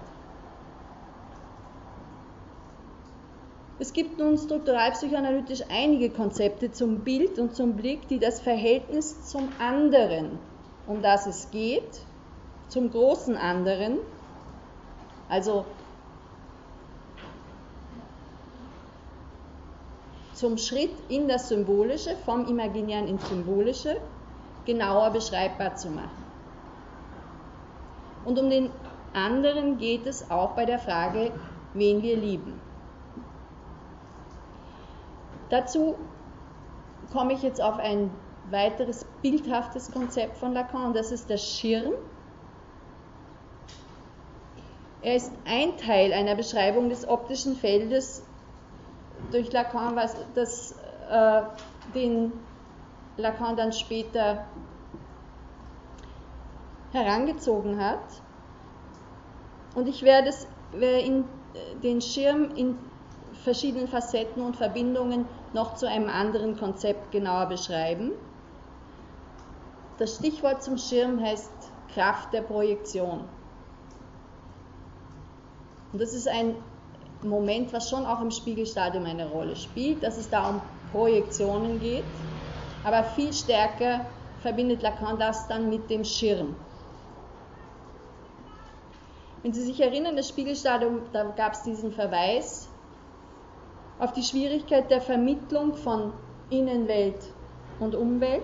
[3.80, 9.50] Es gibt nun strukturalpsychoanalytisch einige Konzepte zum Bild und zum Blick, die das Verhältnis zum
[9.60, 10.40] anderen,
[10.88, 12.06] um das es geht,
[12.70, 14.00] zum großen anderen,
[15.28, 15.66] also
[20.34, 23.98] zum Schritt in das Symbolische, vom Imaginären ins Symbolische,
[24.66, 26.23] genauer beschreibbar zu machen.
[28.26, 28.70] Und um den
[29.14, 31.32] anderen geht es auch bei der Frage,
[31.74, 32.60] wen wir lieben.
[35.50, 35.96] Dazu
[37.12, 38.10] komme ich jetzt auf ein
[38.50, 41.94] weiteres bildhaftes Konzept von Lacan, das ist der Schirm.
[45.02, 48.24] Er ist ein Teil einer Beschreibung des optischen Feldes
[49.32, 50.76] durch Lacan, was das,
[51.10, 51.42] äh,
[51.94, 52.32] den
[53.18, 54.46] Lacan dann später
[56.94, 58.04] herangezogen hat.
[59.76, 61.26] Und ich werde, es, werde in,
[61.82, 62.78] den Schirm in
[63.44, 68.12] verschiedenen Facetten und Verbindungen noch zu einem anderen Konzept genauer beschreiben.
[69.98, 71.52] Das Stichwort zum Schirm heißt
[71.94, 73.26] Kraft der Projektion.
[75.92, 76.56] Und das ist ein
[77.22, 82.04] Moment, was schon auch im Spiegelstadium eine Rolle spielt, dass es da um Projektionen geht,
[82.84, 84.06] aber viel stärker
[84.42, 86.56] verbindet Lacan das dann mit dem Schirm.
[89.44, 92.70] Wenn Sie sich erinnern, das Spiegelstadium, da gab es diesen Verweis
[94.00, 96.14] auf die Schwierigkeit der Vermittlung von
[96.50, 97.22] Innenwelt
[97.80, 98.42] und Umwelt.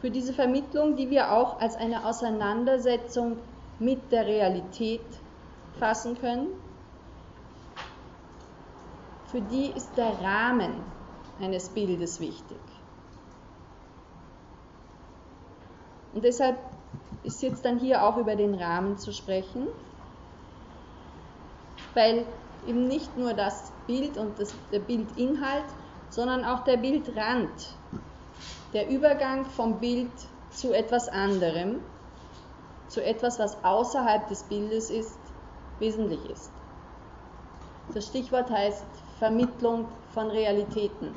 [0.00, 3.36] Für diese Vermittlung, die wir auch als eine Auseinandersetzung
[3.78, 5.04] mit der Realität
[5.78, 6.48] fassen können,
[9.26, 10.72] für die ist der Rahmen
[11.42, 12.56] eines Bildes wichtig.
[16.14, 16.56] Und deshalb
[17.26, 19.66] ist jetzt dann hier auch über den Rahmen zu sprechen,
[21.94, 22.24] weil
[22.66, 25.64] eben nicht nur das Bild und das, der Bildinhalt,
[26.08, 27.50] sondern auch der Bildrand,
[28.72, 30.10] der Übergang vom Bild
[30.50, 31.80] zu etwas anderem,
[32.88, 35.18] zu etwas, was außerhalb des Bildes ist,
[35.80, 36.50] wesentlich ist.
[37.92, 38.84] Das Stichwort heißt
[39.18, 41.14] Vermittlung von Realitäten.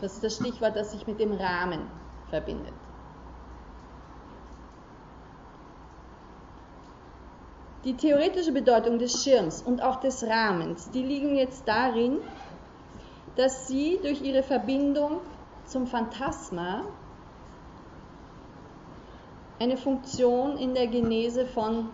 [0.00, 1.80] Das ist das Stichwort, das sich mit dem Rahmen
[2.28, 2.81] verbindet.
[7.84, 12.18] Die theoretische Bedeutung des Schirms und auch des Rahmens, die liegen jetzt darin,
[13.34, 15.20] dass sie durch ihre Verbindung
[15.66, 16.82] zum Phantasma
[19.58, 21.88] eine Funktion in der Genese von,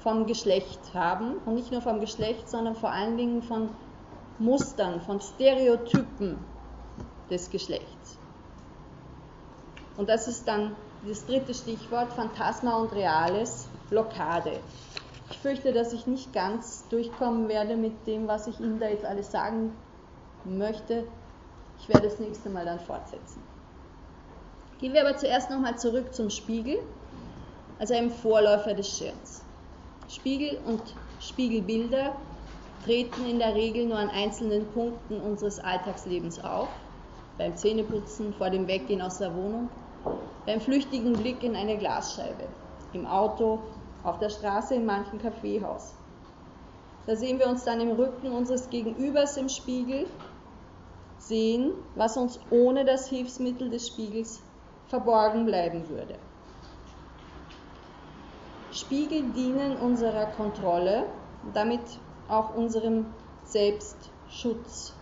[0.00, 1.36] vom Geschlecht haben.
[1.44, 3.70] Und nicht nur vom Geschlecht, sondern vor allen Dingen von
[4.38, 6.38] Mustern, von Stereotypen
[7.30, 8.18] des Geschlechts.
[9.96, 14.60] Und das ist dann das dritte Stichwort, Phantasma und Reales, Blockade.
[15.30, 19.04] Ich fürchte, dass ich nicht ganz durchkommen werde mit dem, was ich Ihnen da jetzt
[19.04, 19.72] alles sagen
[20.44, 21.04] möchte.
[21.80, 23.42] Ich werde das nächste Mal dann fortsetzen.
[24.78, 26.78] Gehen wir aber zuerst nochmal zurück zum Spiegel,
[27.78, 29.42] also einem Vorläufer des Schirms.
[30.08, 30.82] Spiegel und
[31.20, 32.14] Spiegelbilder
[32.84, 36.68] treten in der Regel nur an einzelnen Punkten unseres Alltagslebens auf.
[37.38, 39.68] Beim Zähneputzen, vor dem Weggehen aus der Wohnung,
[40.46, 42.44] beim flüchtigen Blick in eine Glasscheibe,
[42.92, 43.58] im Auto,
[44.06, 45.94] auf der Straße in manchem Kaffeehaus.
[47.06, 50.06] Da sehen wir uns dann im Rücken unseres Gegenübers im Spiegel,
[51.18, 54.40] sehen, was uns ohne das Hilfsmittel des Spiegels
[54.86, 56.16] verborgen bleiben würde.
[58.70, 61.06] Spiegel dienen unserer Kontrolle,
[61.52, 61.80] damit
[62.28, 63.06] auch unserem
[63.44, 64.92] Selbstschutz.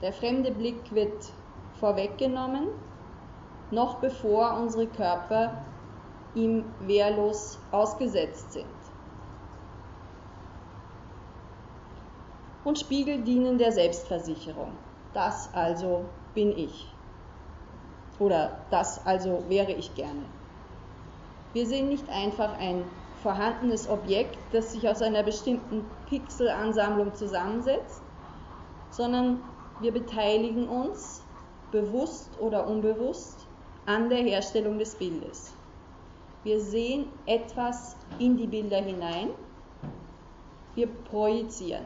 [0.00, 1.32] Der fremde Blick wird
[1.78, 2.68] vorweggenommen,
[3.70, 5.64] noch bevor unsere Körper
[6.34, 8.66] ihm wehrlos ausgesetzt sind.
[12.64, 14.72] Und Spiegel dienen der Selbstversicherung.
[15.14, 16.04] Das also
[16.34, 16.92] bin ich.
[18.18, 20.22] Oder das also wäre ich gerne.
[21.52, 22.84] Wir sehen nicht einfach ein
[23.22, 28.02] vorhandenes Objekt, das sich aus einer bestimmten Pixelansammlung zusammensetzt,
[28.90, 29.40] sondern
[29.80, 31.22] wir beteiligen uns,
[31.70, 33.46] bewusst oder unbewusst,
[33.86, 35.54] an der Herstellung des Bildes.
[36.48, 39.28] Wir sehen etwas in die Bilder hinein.
[40.74, 41.84] Wir projizieren.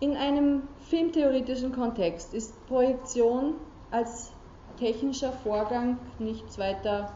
[0.00, 3.56] In einem filmtheoretischen Kontext ist Projektion
[3.90, 4.32] als
[4.78, 7.12] technischer Vorgang nichts weiter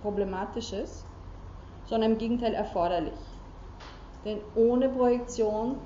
[0.00, 1.04] Problematisches,
[1.84, 3.20] sondern im Gegenteil erforderlich.
[4.24, 5.76] Denn ohne Projektion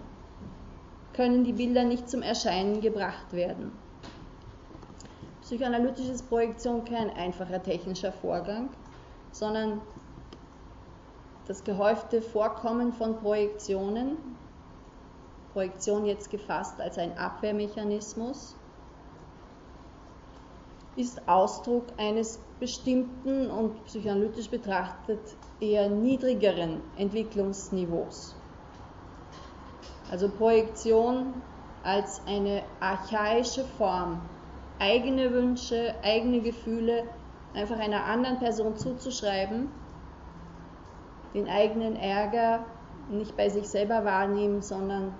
[1.14, 3.72] können die Bilder nicht zum Erscheinen gebracht werden.
[5.46, 8.68] Psychoanalytische Projektion kein einfacher technischer Vorgang,
[9.30, 9.80] sondern
[11.46, 14.16] das gehäufte Vorkommen von Projektionen,
[15.52, 18.56] Projektion jetzt gefasst als ein Abwehrmechanismus,
[20.96, 25.20] ist Ausdruck eines bestimmten und psychoanalytisch betrachtet
[25.60, 28.34] eher niedrigeren Entwicklungsniveaus.
[30.10, 31.34] Also Projektion
[31.84, 34.28] als eine archaische Form,
[34.78, 37.04] eigene Wünsche, eigene Gefühle
[37.54, 39.68] einfach einer anderen Person zuzuschreiben,
[41.34, 42.64] den eigenen Ärger
[43.10, 45.12] nicht bei sich selber wahrnehmen, sondern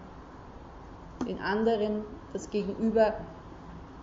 [1.26, 3.14] den anderen, das Gegenüber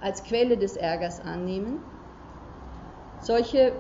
[0.02, 1.80] als Quelle des Ärgers annehmen.
[3.22, 3.74] Solche,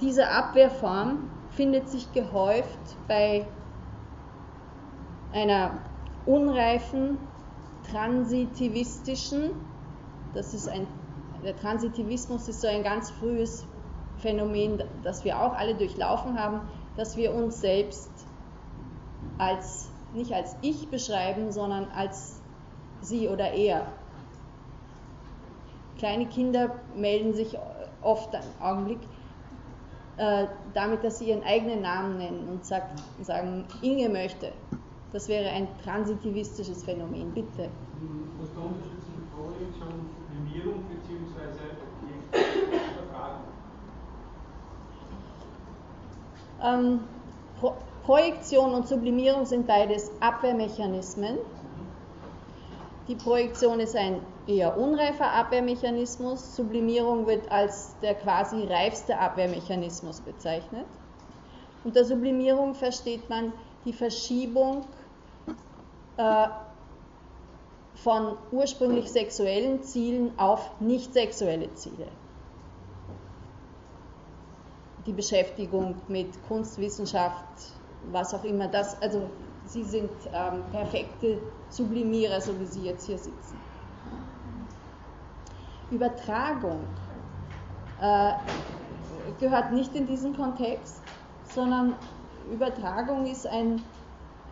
[0.00, 3.46] diese Abwehrform findet sich gehäuft bei
[5.32, 5.72] einer
[6.24, 7.18] unreifen,
[7.90, 9.50] transitivistischen,
[10.34, 10.86] das ist ein,
[11.44, 13.66] der Transitivismus ist so ein ganz frühes
[14.18, 16.60] Phänomen, das wir auch alle durchlaufen haben,
[16.96, 18.10] dass wir uns selbst
[19.38, 22.40] als, nicht als ich beschreiben, sondern als
[23.02, 23.86] sie oder er.
[25.98, 27.56] Kleine Kinder melden sich
[28.02, 29.00] oft einen Augenblick
[30.18, 34.52] äh, damit, dass sie ihren eigenen Namen nennen und sagt, sagen, Inge möchte.
[35.12, 37.68] Das wäre ein transitivistisches Phänomen, bitte.
[38.40, 40.25] Was der Unterschied zwischen Projektion und
[40.66, 41.62] Sublimierung bzw.
[42.32, 43.44] Objektübertragung?
[46.62, 47.00] Ähm,
[47.60, 51.38] Pro Projektion und Sublimierung sind beides Abwehrmechanismen.
[53.08, 56.54] Die Projektion ist ein eher unreifer Abwehrmechanismus.
[56.54, 60.86] Sublimierung wird als der quasi reifste Abwehrmechanismus bezeichnet.
[61.82, 63.52] Unter Sublimierung versteht man
[63.84, 64.84] die Verschiebung
[66.16, 66.46] äh,
[67.96, 72.06] von ursprünglich sexuellen Zielen auf nicht sexuelle Ziele.
[75.06, 77.44] Die Beschäftigung mit Kunstwissenschaft,
[78.12, 79.22] was auch immer das, also
[79.64, 81.38] sie sind ähm, perfekte
[81.70, 83.56] Sublimierer, so wie sie jetzt hier sitzen.
[85.90, 86.80] Übertragung
[88.00, 88.32] äh,
[89.40, 91.00] gehört nicht in diesen Kontext,
[91.54, 91.94] sondern
[92.52, 93.82] Übertragung ist ein,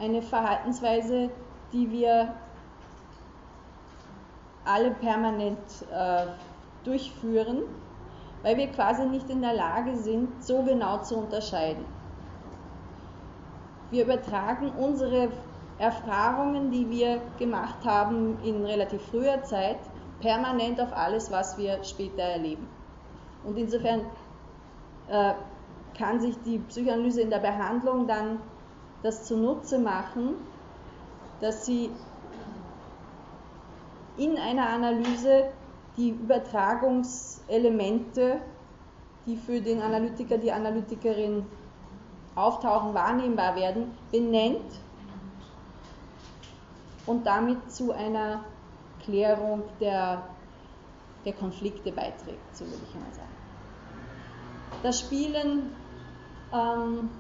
[0.01, 1.31] eine Verhaltensweise,
[1.73, 2.35] die wir
[4.65, 5.59] alle permanent
[5.93, 6.27] äh,
[6.85, 7.63] durchführen,
[8.43, 11.85] weil wir quasi nicht in der Lage sind, so genau zu unterscheiden.
[13.91, 15.29] Wir übertragen unsere
[15.79, 19.79] Erfahrungen, die wir gemacht haben in relativ früher Zeit,
[20.21, 22.67] permanent auf alles, was wir später erleben.
[23.45, 24.01] Und insofern
[25.09, 25.35] äh,
[25.97, 28.41] kann sich die Psychoanalyse in der Behandlung dann
[29.03, 30.37] das zunutze machen,
[31.41, 31.91] dass sie
[34.17, 35.51] in einer Analyse
[35.97, 38.41] die Übertragungselemente,
[39.27, 41.45] die für den Analytiker, die Analytikerin
[42.35, 44.81] auftauchen, wahrnehmbar werden, benennt
[47.07, 48.45] und damit zu einer
[49.05, 50.23] Klärung der,
[51.25, 53.29] der Konflikte beiträgt, so würde ich mal sagen.
[54.83, 55.71] Das Spielen
[56.53, 57.11] ähm,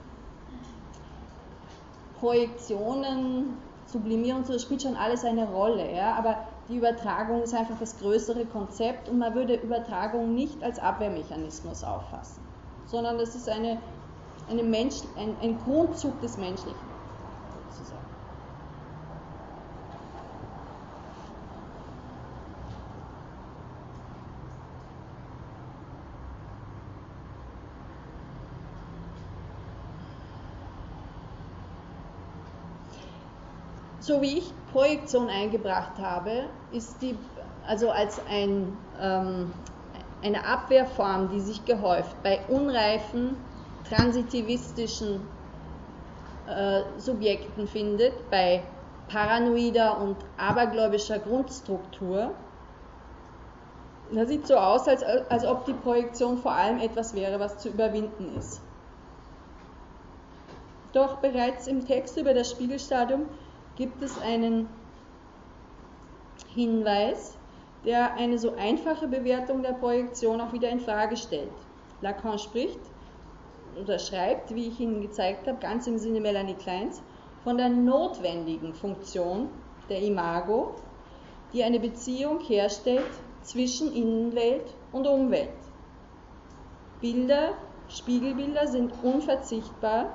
[2.18, 7.99] Projektionen, Sublimierung, das spielt schon alles eine Rolle, ja, aber die Übertragung ist einfach das
[7.99, 12.43] größere Konzept und man würde Übertragung nicht als Abwehrmechanismus auffassen,
[12.87, 13.81] sondern das ist eine,
[14.49, 16.95] eine Mensch, ein, ein Grundzug des Menschlichen.
[34.05, 37.16] so wie ich Projektion eingebracht habe, ist die
[37.64, 39.53] also als ein, ähm,
[40.20, 43.37] eine Abwehrform, die sich gehäuft bei unreifen,
[43.89, 45.20] transitivistischen
[46.49, 48.64] äh, Subjekten findet, bei
[49.09, 52.33] paranoider und abergläubischer Grundstruktur.
[54.12, 57.68] Das sieht so aus, als, als ob die Projektion vor allem etwas wäre, was zu
[57.68, 58.61] überwinden ist.
[60.93, 63.27] Doch bereits im Text über das Spiegelstadium
[63.77, 64.68] gibt es einen
[66.55, 67.37] Hinweis,
[67.85, 71.53] der eine so einfache Bewertung der Projektion auch wieder in Frage stellt.
[72.01, 72.81] Lacan spricht
[73.83, 77.03] oder schreibt, wie ich Ihnen gezeigt habe, ganz im Sinne Melanie Kleins,
[77.43, 79.49] von der notwendigen Funktion
[79.89, 80.77] der Imago,
[81.53, 83.11] die eine Beziehung herstellt
[83.43, 85.51] zwischen Innenwelt und Umwelt.
[87.01, 87.51] Bilder,
[87.89, 90.14] Spiegelbilder sind unverzichtbar,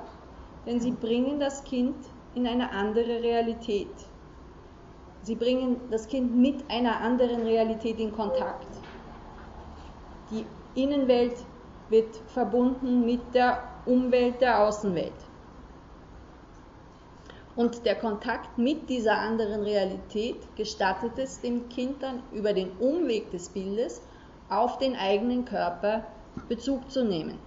[0.66, 1.94] denn sie bringen das Kind
[2.34, 3.88] in eine andere Realität.
[5.22, 8.66] sie bringen das Kind mit einer anderen Realität in Kontakt.
[10.30, 11.36] Die Innenwelt
[11.90, 15.12] wird verbunden mit der Umwelt der Außenwelt.
[17.56, 23.30] Und der Kontakt mit dieser anderen Realität gestattet es dem Kind dann über den Umweg
[23.30, 24.00] des Bildes
[24.48, 26.04] auf den eigenen Körper
[26.48, 27.38] Bezug zu nehmen.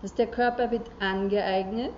[0.00, 1.92] Das der Körper wird angeeignet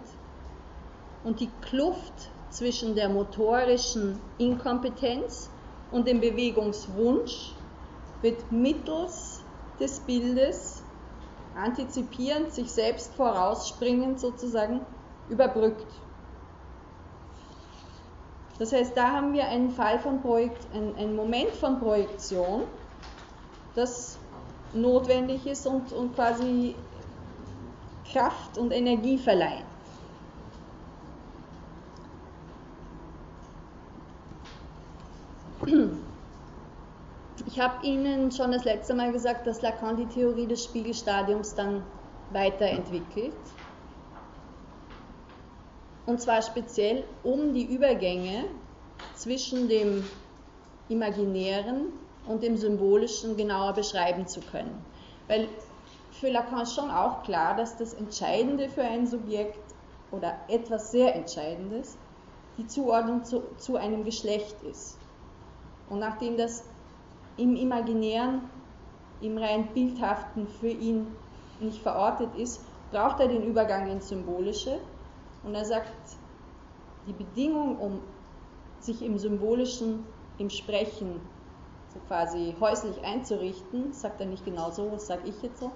[1.23, 5.51] und die Kluft zwischen der motorischen Inkompetenz
[5.91, 7.55] und dem Bewegungswunsch
[8.23, 9.43] wird mittels
[9.79, 10.83] des Bildes
[11.55, 14.81] antizipierend, sich selbst vorausspringend sozusagen
[15.29, 15.87] überbrückt.
[18.59, 22.65] Das heißt, da haben wir einen Fall von Projekt, einen, Moment von Projektion,
[23.75, 24.19] das
[24.75, 26.77] notwendig ist und, und quasi
[28.13, 29.70] Kraft und Energie verleihen.
[37.47, 41.85] Ich habe Ihnen schon das letzte Mal gesagt, dass Lacan die Theorie des Spiegelstadiums dann
[42.31, 43.35] weiterentwickelt.
[46.07, 48.45] Und zwar speziell, um die Übergänge
[49.15, 50.05] zwischen dem
[50.89, 51.93] Imaginären
[52.27, 54.85] und dem Symbolischen genauer beschreiben zu können.
[55.29, 55.49] Weil
[56.11, 59.75] für Lacan ist schon auch klar, dass das Entscheidende für ein Subjekt
[60.11, 61.99] oder etwas sehr Entscheidendes
[62.57, 65.00] die Zuordnung zu, zu einem Geschlecht ist.
[65.91, 66.65] Und nachdem das
[67.37, 68.49] im Imaginären,
[69.21, 71.09] im rein Bildhaften für ihn
[71.61, 74.79] nicht verortet ist, braucht er den Übergang ins Symbolische
[75.45, 75.93] und er sagt,
[77.07, 78.01] die Bedingung, um
[78.79, 80.05] sich im Symbolischen,
[80.39, 81.21] im Sprechen
[81.93, 85.73] so quasi häuslich einzurichten, sagt er nicht genau so, das sage ich jetzt so.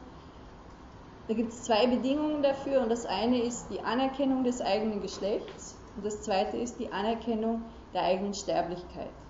[1.26, 5.76] Da gibt es zwei Bedingungen dafür und das eine ist die Anerkennung des eigenen Geschlechts
[5.96, 7.62] und das zweite ist die Anerkennung
[7.92, 9.24] der eigenen Sterblichkeit.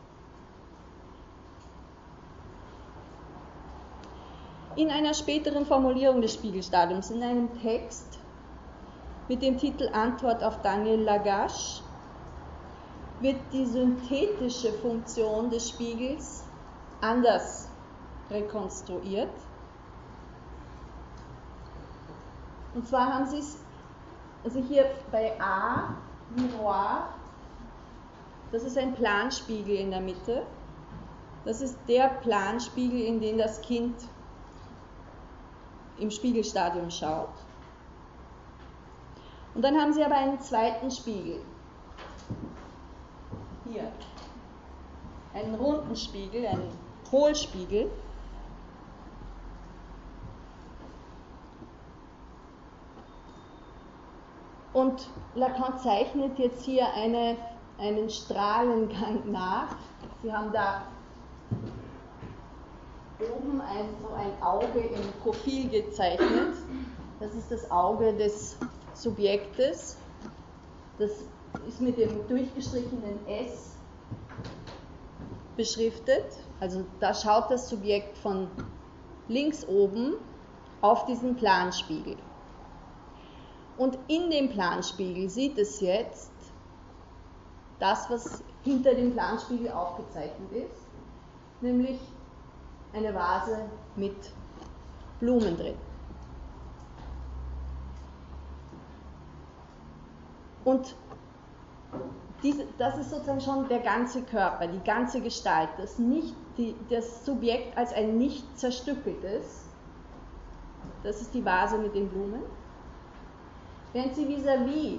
[4.76, 8.18] In einer späteren Formulierung des Spiegelstadiums, in einem Text,
[9.28, 11.82] mit dem Titel Antwort auf Daniel Lagache
[13.20, 16.44] wird die synthetische Funktion des Spiegels
[17.00, 17.68] anders
[18.30, 19.30] rekonstruiert.
[22.74, 23.58] Und zwar haben sie es,
[24.42, 25.94] also hier bei A,
[26.34, 27.08] Miroir,
[28.50, 30.42] das ist ein Planspiegel in der Mitte.
[31.44, 33.94] Das ist der Planspiegel, in den das Kind
[35.98, 37.28] im Spiegelstadium schaut.
[39.54, 41.40] Und dann haben Sie aber einen zweiten Spiegel.
[43.70, 43.90] Hier.
[45.32, 46.70] Einen runden Spiegel, einen
[47.10, 47.90] Hohlspiegel.
[54.72, 57.36] Und Lacan zeichnet jetzt hier eine,
[57.78, 59.76] einen Strahlengang nach.
[60.22, 60.82] Sie haben da
[63.20, 66.56] oben ein, so ein Auge im Profil gezeichnet.
[67.20, 68.56] Das ist das Auge des
[68.94, 69.96] Subjektes.
[70.98, 71.10] Das
[71.68, 73.76] ist mit dem durchgestrichenen S
[75.56, 76.26] beschriftet.
[76.60, 78.48] Also da schaut das Subjekt von
[79.28, 80.14] links oben
[80.80, 82.16] auf diesen Planspiegel.
[83.76, 86.32] Und in dem Planspiegel sieht es jetzt
[87.80, 90.86] das, was hinter dem Planspiegel aufgezeichnet ist,
[91.60, 91.98] nämlich
[92.94, 93.64] eine Vase
[93.96, 94.16] mit
[95.20, 95.76] Blumen drin.
[100.64, 100.94] Und
[102.42, 107.24] diese, das ist sozusagen schon der ganze Körper, die ganze Gestalt, das, nicht, die, das
[107.24, 109.64] Subjekt als ein nicht zerstückeltes,
[111.02, 112.42] das ist die Vase mit den Blumen,
[113.92, 114.98] während sie vis-à-vis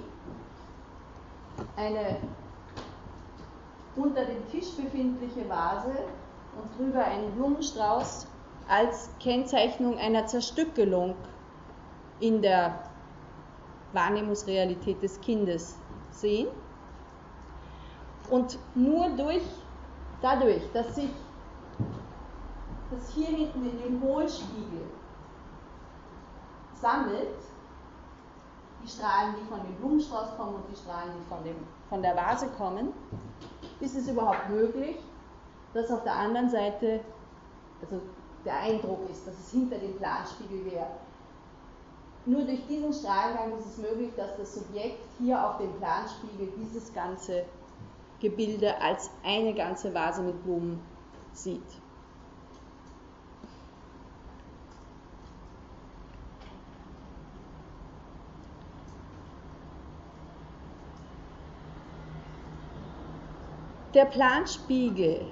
[1.76, 2.18] eine
[3.96, 5.94] unter dem Tisch befindliche Vase
[6.56, 8.26] und drüber einen Blumenstrauß
[8.68, 11.14] als Kennzeichnung einer Zerstückelung
[12.20, 12.78] in der
[13.92, 15.78] Wahrnehmungsrealität des Kindes
[16.10, 16.48] sehen.
[18.30, 19.44] Und nur durch,
[20.20, 21.10] dadurch, dass sich
[22.90, 24.82] das hier hinten in dem Hohlspiegel
[26.74, 27.28] sammelt,
[28.82, 31.56] die Strahlen, die von dem Blumenstrauß kommen und die Strahlen, die von, dem,
[31.88, 32.92] von der Vase kommen,
[33.80, 34.96] ist es überhaupt möglich,
[35.76, 37.00] dass auf der anderen Seite,
[37.82, 38.00] also
[38.44, 40.86] der Eindruck ist, dass es hinter dem Planspiegel wäre,
[42.24, 46.92] nur durch diesen Strahlengang ist es möglich, dass das Subjekt hier auf dem Planspiegel dieses
[46.92, 47.44] ganze
[48.20, 50.80] Gebilde als eine ganze Vase mit Blumen
[51.32, 51.62] sieht.
[63.94, 65.26] Der Planspiegel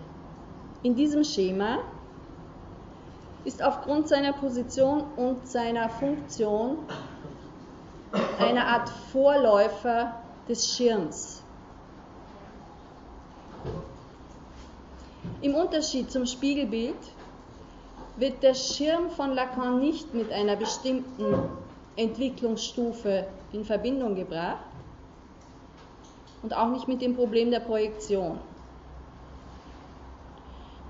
[0.84, 1.78] in diesem Schema
[3.44, 6.78] ist aufgrund seiner Position und seiner Funktion
[8.38, 10.14] eine Art Vorläufer
[10.46, 11.42] des Schirms.
[15.40, 16.96] Im Unterschied zum Spiegelbild
[18.16, 21.48] wird der Schirm von Lacan nicht mit einer bestimmten
[21.96, 24.64] Entwicklungsstufe in Verbindung gebracht
[26.42, 28.38] und auch nicht mit dem Problem der Projektion.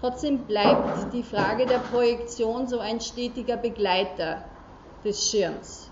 [0.05, 4.45] Trotzdem bleibt die Frage der Projektion so ein stetiger Begleiter
[5.03, 5.91] des Schirms.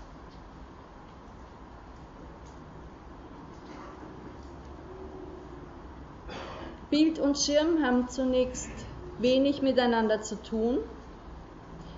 [6.91, 8.69] Bild und Schirm haben zunächst
[9.17, 10.77] wenig miteinander zu tun.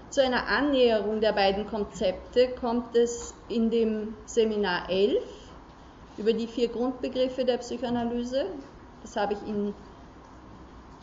[0.10, 5.22] Zu einer Annäherung der beiden Konzepte kommt es in dem Seminar 11
[6.18, 8.46] über die vier Grundbegriffe der Psychoanalyse.
[9.02, 9.76] Das habe ich Ihnen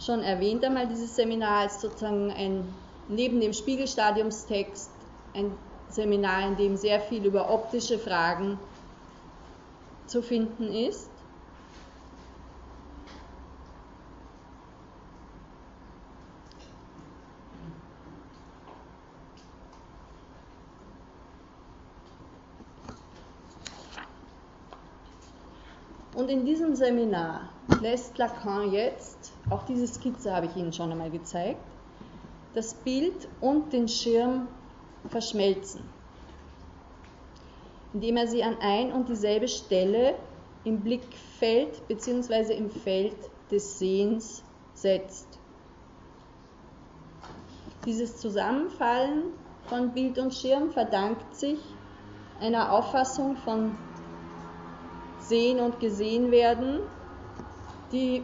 [0.05, 2.65] schon erwähnt einmal, dieses Seminar als sozusagen ein,
[3.09, 4.91] neben dem Spiegelstadiumstext
[5.35, 5.53] ein
[5.89, 8.59] Seminar, in dem sehr viel über optische Fragen
[10.07, 11.11] zu finden ist.
[26.15, 31.11] Und in diesem Seminar lässt Lacan jetzt, auch diese Skizze habe ich Ihnen schon einmal
[31.11, 31.61] gezeigt,
[32.55, 34.49] das Bild und den Schirm
[35.09, 35.83] verschmelzen,
[37.93, 40.15] indem er sie an ein und dieselbe Stelle
[40.65, 42.55] im Blickfeld bzw.
[42.55, 43.17] im Feld
[43.51, 44.45] des Sehens
[44.75, 45.41] setzt.
[47.85, 49.25] Dieses Zusammenfallen
[49.69, 51.59] von Bild und Schirm verdankt sich
[52.39, 53.77] einer Auffassung von
[55.19, 56.81] sehen und gesehen werden,
[57.93, 58.23] die,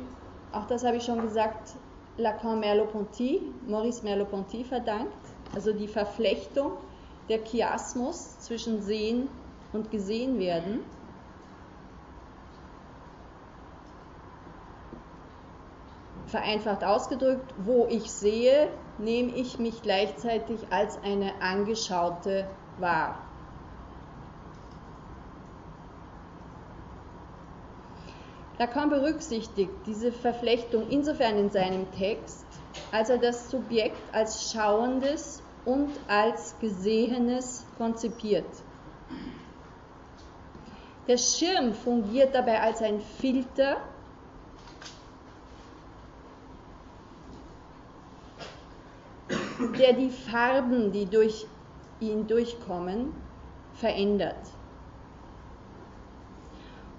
[0.53, 1.77] auch das habe ich schon gesagt,
[2.17, 5.13] Lacan Merleau-Ponty, Maurice Merleau-Ponty verdankt,
[5.55, 6.73] also die Verflechtung,
[7.29, 9.29] der Chiasmus zwischen Sehen
[9.73, 10.81] und Gesehen werden.
[16.27, 18.69] Vereinfacht ausgedrückt, wo ich sehe,
[18.99, 22.47] nehme ich mich gleichzeitig als eine Angeschaute
[22.79, 23.28] wahr.
[28.59, 32.45] Lacan berücksichtigt diese Verflechtung insofern in seinem Text,
[32.91, 38.47] als er das Subjekt als Schauendes und als Gesehenes konzipiert.
[41.07, 43.77] Der Schirm fungiert dabei als ein Filter,
[49.79, 51.47] der die Farben, die durch
[52.01, 53.13] ihn durchkommen,
[53.75, 54.58] verändert.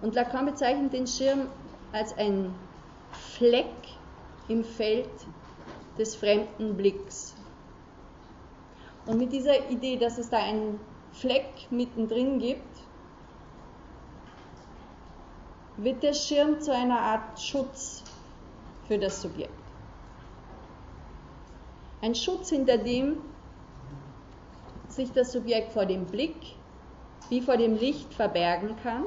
[0.01, 1.47] Und Lacan bezeichnet den Schirm
[1.91, 2.53] als ein
[3.11, 3.65] Fleck
[4.47, 5.09] im Feld
[5.97, 7.35] des fremden Blicks.
[9.05, 10.79] Und mit dieser Idee, dass es da einen
[11.11, 12.61] Fleck mittendrin gibt,
[15.77, 18.03] wird der Schirm zu einer Art Schutz
[18.87, 19.53] für das Subjekt.
[22.01, 23.17] Ein Schutz, hinter dem
[24.87, 26.35] sich das Subjekt vor dem Blick
[27.29, 29.05] wie vor dem Licht verbergen kann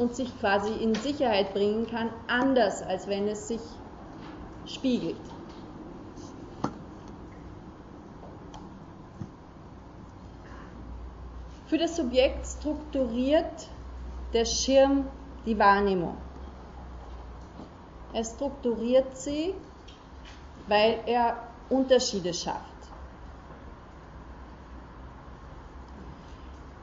[0.00, 3.60] und sich quasi in Sicherheit bringen kann, anders als wenn es sich
[4.64, 5.20] spiegelt.
[11.66, 13.68] Für das Subjekt strukturiert
[14.32, 15.06] der Schirm
[15.44, 16.16] die Wahrnehmung.
[18.14, 19.54] Er strukturiert sie,
[20.66, 21.36] weil er
[21.68, 22.79] Unterschiede schafft.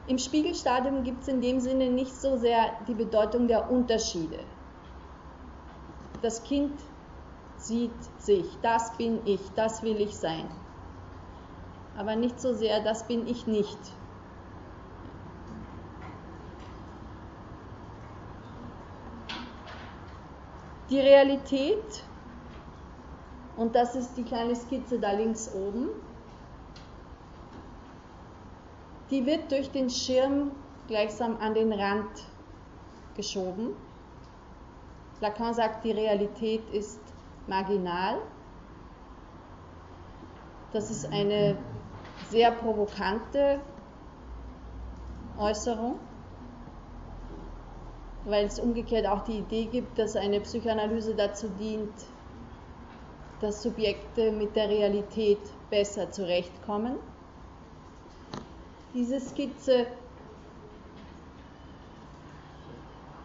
[0.08, 4.38] Im Spiegelstadium gibt es in dem Sinne nicht so sehr die Bedeutung der Unterschiede.
[6.22, 6.72] Das Kind
[7.58, 10.48] sieht sich, das bin ich, das will ich sein.
[11.94, 13.78] Aber nicht so sehr, das bin ich nicht.
[20.88, 22.02] Die Realität,
[23.58, 25.90] und das ist die kleine Skizze da links oben,
[29.10, 30.50] die wird durch den Schirm
[30.86, 32.10] gleichsam an den Rand
[33.16, 33.74] geschoben.
[35.20, 37.00] Lacan sagt, die Realität ist
[37.46, 38.18] marginal.
[40.72, 41.56] Das ist eine
[42.30, 43.60] sehr provokante
[45.38, 45.98] Äußerung,
[48.24, 51.94] weil es umgekehrt auch die Idee gibt, dass eine Psychoanalyse dazu dient,
[53.40, 55.40] dass Subjekte mit der Realität
[55.70, 56.98] besser zurechtkommen.
[58.94, 59.86] Diese Skizze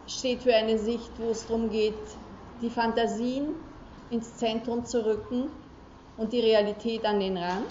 [0.06, 2.18] steht für eine Sicht, wo es darum geht,
[2.62, 3.56] die Fantasien
[4.10, 5.50] ins Zentrum zu rücken
[6.18, 7.66] und die Realität an den Rand.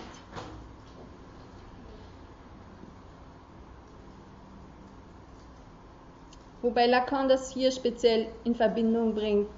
[6.62, 9.50] Wobei Lacan das hier speziell in Verbindung bringt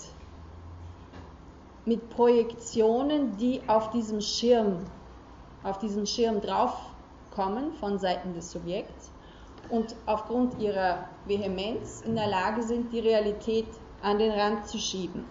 [1.85, 4.87] mit Projektionen, die auf diesem Schirm,
[5.63, 6.41] auf diesen Schirm
[7.35, 9.11] draufkommen von Seiten des Subjekts
[9.69, 13.69] und aufgrund ihrer Vehemenz in der Lage sind, die Realität
[14.03, 15.25] an den Rand zu schieben.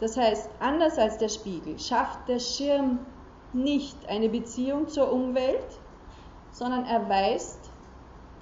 [0.00, 2.98] Das heißt, anders als der Spiegel schafft der Schirm
[3.52, 5.80] nicht eine Beziehung zur Umwelt,
[6.52, 7.70] sondern erweist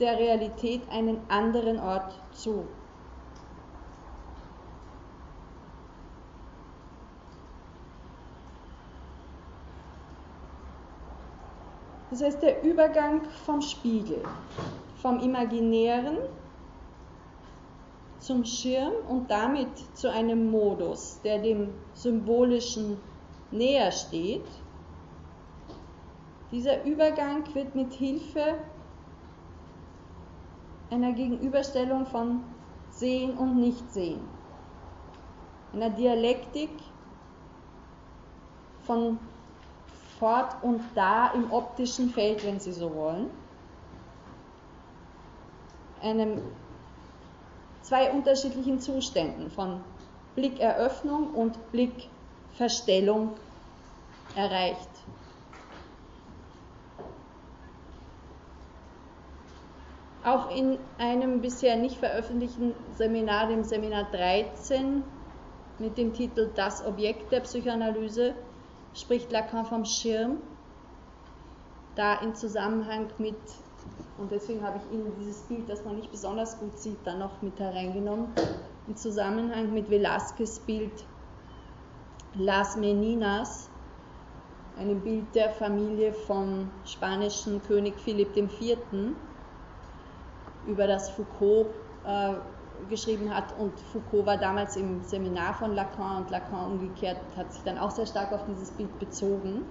[0.00, 2.64] der Realität einen anderen Ort zu.
[12.10, 14.22] Das heißt, der Übergang vom Spiegel,
[15.00, 16.18] vom Imaginären
[18.18, 22.98] zum Schirm und damit zu einem Modus, der dem Symbolischen
[23.50, 24.46] näher steht,
[26.50, 28.54] dieser Übergang wird mit Hilfe
[30.90, 32.40] einer Gegenüberstellung von
[32.90, 34.20] Sehen und Nichtsehen,
[35.72, 36.70] einer Dialektik
[38.82, 39.18] von
[40.18, 43.30] fort und da im optischen Feld, wenn Sie so wollen,
[46.02, 46.42] einem
[47.82, 49.80] zwei unterschiedlichen Zuständen von
[50.34, 53.30] Blickeröffnung und Blickverstellung
[54.34, 54.88] erreicht.
[60.24, 65.02] Auch in einem bisher nicht veröffentlichten Seminar, dem Seminar 13,
[65.78, 68.34] mit dem Titel Das Objekt der Psychoanalyse,
[68.94, 70.38] spricht Lacan vom Schirm,
[71.96, 73.36] da in Zusammenhang mit,
[74.18, 77.42] und deswegen habe ich Ihnen dieses Bild, das man nicht besonders gut sieht, dann noch
[77.42, 78.28] mit hereingenommen,
[78.86, 81.04] in Zusammenhang mit Velázquez Bild
[82.34, 83.68] Las Meninas,
[84.76, 88.78] einem Bild der Familie vom spanischen König Philipp IV
[90.66, 91.68] über das Foucault
[92.04, 92.34] äh,
[92.88, 97.62] geschrieben hat und Foucault war damals im Seminar von Lacan und Lacan umgekehrt hat sich
[97.62, 99.62] dann auch sehr stark auf dieses Bild bezogen.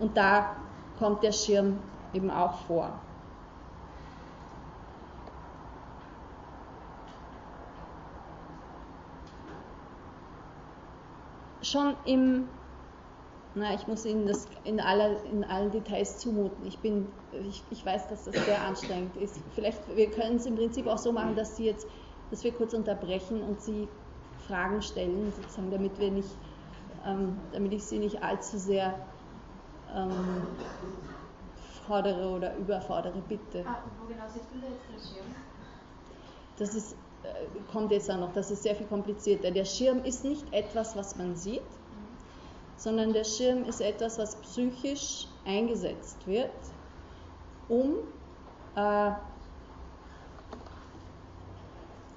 [0.00, 0.56] Und da
[0.98, 1.78] kommt der Schirm
[2.12, 2.90] eben auch vor.
[11.62, 12.48] Schon im
[13.56, 16.66] na, ich muss Ihnen das in, aller, in allen Details zumuten.
[16.66, 17.06] Ich, bin,
[17.48, 19.38] ich, ich weiß, dass das sehr anstrengend ist.
[19.54, 21.86] Vielleicht, wir können es im Prinzip auch so machen, dass Sie jetzt,
[22.30, 23.88] dass wir kurz unterbrechen und Sie
[24.48, 26.30] Fragen stellen, sozusagen, damit wir nicht,
[27.06, 28.94] ähm, damit ich Sie nicht allzu sehr
[29.94, 30.46] ähm,
[31.86, 33.64] fordere oder überfordere, bitte.
[33.66, 35.34] Ah, wo genau siehst du jetzt den Schirm?
[36.58, 39.52] Das ist, äh, kommt jetzt auch noch, das ist sehr viel komplizierter.
[39.52, 41.62] Der Schirm ist nicht etwas, was man sieht,
[42.76, 46.50] sondern der Schirm ist etwas, was psychisch eingesetzt wird,
[47.68, 47.94] um
[48.76, 49.12] äh,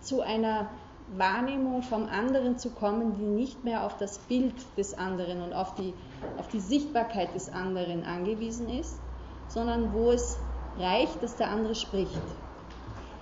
[0.01, 0.69] zu einer
[1.15, 5.75] Wahrnehmung vom anderen zu kommen, die nicht mehr auf das Bild des anderen und auf
[5.75, 5.93] die,
[6.37, 8.99] auf die Sichtbarkeit des anderen angewiesen ist,
[9.47, 10.37] sondern wo es
[10.77, 12.21] reicht, dass der andere spricht.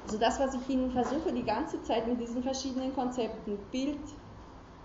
[0.06, 3.98] Also das, was ich Ihnen versuche, die ganze Zeit mit diesen verschiedenen Konzepten, Bild,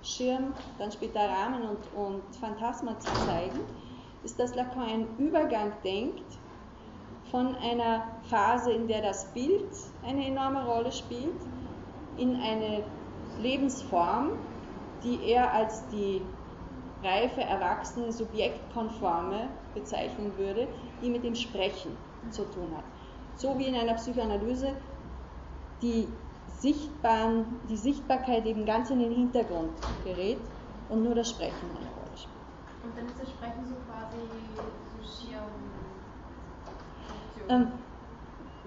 [0.03, 3.61] Schirm, dann später Rahmen und, und Phantasma zu zeigen,
[4.23, 6.39] ist, dass Lacan einen Übergang denkt
[7.31, 9.71] von einer Phase, in der das Bild
[10.03, 11.41] eine enorme Rolle spielt,
[12.17, 12.85] in eine
[13.39, 14.33] Lebensform,
[15.03, 16.23] die er als die
[17.03, 20.69] reife, erwachsene, subjektkonforme bezeichnen würde,
[21.01, 21.97] die mit dem Sprechen
[22.31, 22.85] zu tun hat.
[23.37, 24.75] So wie in einer Psychoanalyse
[25.81, 26.09] die
[26.61, 29.73] Sichtbaren, die Sichtbarkeit eben ganz in den Hintergrund
[30.05, 30.41] gerät
[30.89, 32.41] und nur das Sprechen eine Rolle spielt.
[32.85, 34.29] Und dann ist das Sprechen so quasi
[34.93, 35.45] so Schirm.
[37.49, 37.73] Ähm,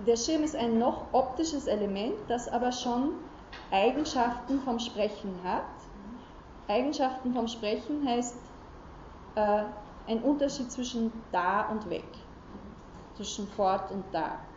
[0.05, 3.13] der Schirm ist ein noch optisches Element, das aber schon
[3.69, 5.65] Eigenschaften vom Sprechen hat.
[6.67, 8.35] Eigenschaften vom Sprechen heißt
[9.35, 9.63] äh,
[10.07, 12.17] ein Unterschied zwischen da und weg,
[13.15, 14.52] zwischen fort und da.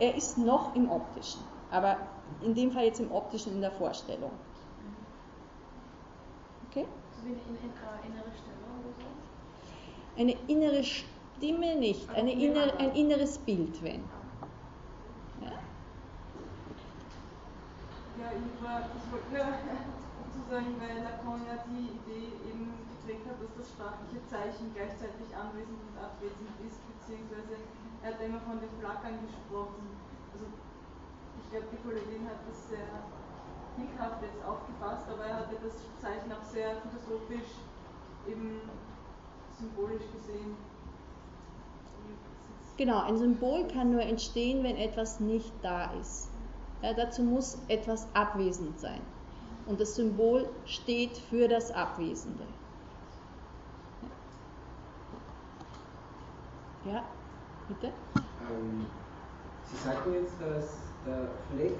[0.00, 1.98] Er ist noch im optischen, aber
[2.40, 4.30] in dem Fall jetzt im optischen in der Vorstellung.
[6.70, 6.86] Okay?
[7.20, 7.38] So wie eine
[8.08, 9.04] innere Stimme oder so?
[10.16, 14.02] Eine innere Stimme nicht, eine innere, ein inneres Bild, wenn.
[18.20, 19.40] Ja, ich, war, ich wollte nur
[20.24, 25.76] sozusagen, weil Lacan ja die Idee eben geprägt hat, dass das sprachliche Zeichen gleichzeitig anwesend
[25.76, 27.56] und abwesend ist, beziehungsweise
[28.02, 29.84] er hat immer von den Flackern gesprochen.
[30.32, 30.46] Also
[31.42, 32.88] ich glaube, die Kollegin hat das sehr
[33.76, 37.60] hickhaft jetzt aufgefasst, aber er hatte das Zeichen auch sehr philosophisch
[38.26, 38.60] eben
[39.58, 40.56] symbolisch gesehen.
[42.76, 46.30] Genau, ein Symbol kann nur entstehen, wenn etwas nicht da ist.
[46.82, 49.02] Ja, dazu muss etwas abwesend sein.
[49.66, 52.46] Und das Symbol steht für das Abwesende.
[56.86, 57.04] Ja,
[57.70, 57.92] bitte?
[58.50, 58.86] Ähm,
[59.70, 61.78] Sie sagten jetzt, dass der Fleck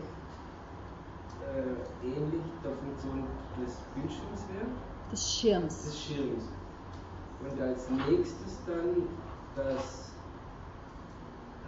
[1.42, 3.24] äh, ähnlich der Funktion
[3.60, 4.66] des Bildschirms wäre?
[5.10, 5.84] Des Schirms.
[5.84, 6.44] Des Schirms.
[7.42, 9.08] Und als nächstes dann,
[9.56, 10.12] dass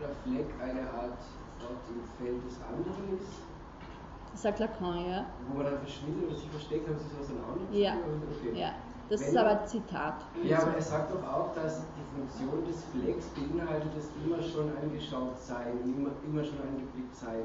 [0.01, 1.19] der Fleck eine Art
[1.62, 4.40] Ort im Feld des anderen ist.
[4.40, 5.27] Sagt Lacan, ja.
[5.49, 7.94] Wo man dann verschwindet oder sich versteckt, haben Sie sowas dann auch noch Ja.
[7.94, 8.59] Okay.
[8.59, 8.73] ja.
[9.12, 10.14] Das Wenn ist aber ein Zitat.
[10.43, 14.72] Ja, aber er sagt doch auch, dass die Funktion des Flecks beinhaltet es immer schon
[14.74, 17.44] angeschaut sein, immer, immer schon angeblickt sein.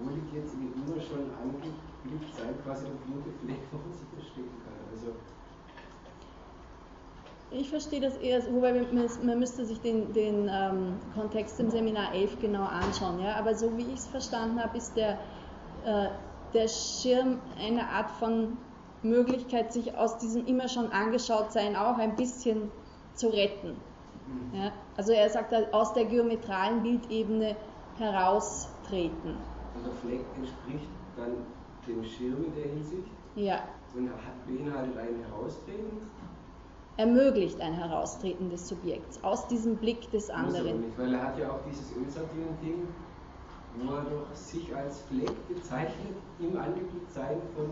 [0.00, 4.08] Wo liegt jetzt in immer schon angeblickt sein quasi der blinde Fleck, wo man sich
[4.16, 4.80] verstecken kann?
[4.96, 5.12] Also,
[7.50, 12.40] ich verstehe das eher, wobei man müsste sich den, den ähm, Kontext im Seminar 11
[12.40, 13.20] genau anschauen.
[13.20, 13.36] Ja?
[13.36, 15.18] Aber so wie ich es verstanden habe, ist der,
[15.84, 16.08] äh,
[16.54, 18.56] der Schirm eine Art von
[19.04, 22.70] Möglichkeit, sich aus diesem immer schon angeschaut sein auch ein bisschen
[23.14, 23.76] zu retten.
[24.26, 24.58] Mhm.
[24.58, 24.72] Ja?
[24.96, 27.56] Also er sagt, aus der geometralen Bildebene
[27.98, 29.36] heraustreten.
[29.76, 31.32] Und der Fleck entspricht dann
[31.86, 33.08] dem Schirm in der Hinsicht?
[33.36, 33.60] Ja.
[33.94, 34.10] Und
[34.46, 35.98] beinhaltet ein Heraustreten?
[36.96, 40.76] Ermöglicht ein Heraustreten des Subjekts aus diesem Blick des anderen.
[40.76, 42.86] Muss nicht, weil er hat ja auch dieses Ölsardinen-Ding,
[43.78, 47.70] wo er doch sich als Fleck bezeichnet im Angeblicktsein von.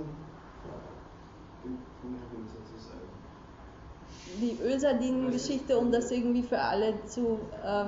[4.40, 7.84] Die Ölsardinen-Geschichte, um das irgendwie für alle zu äh,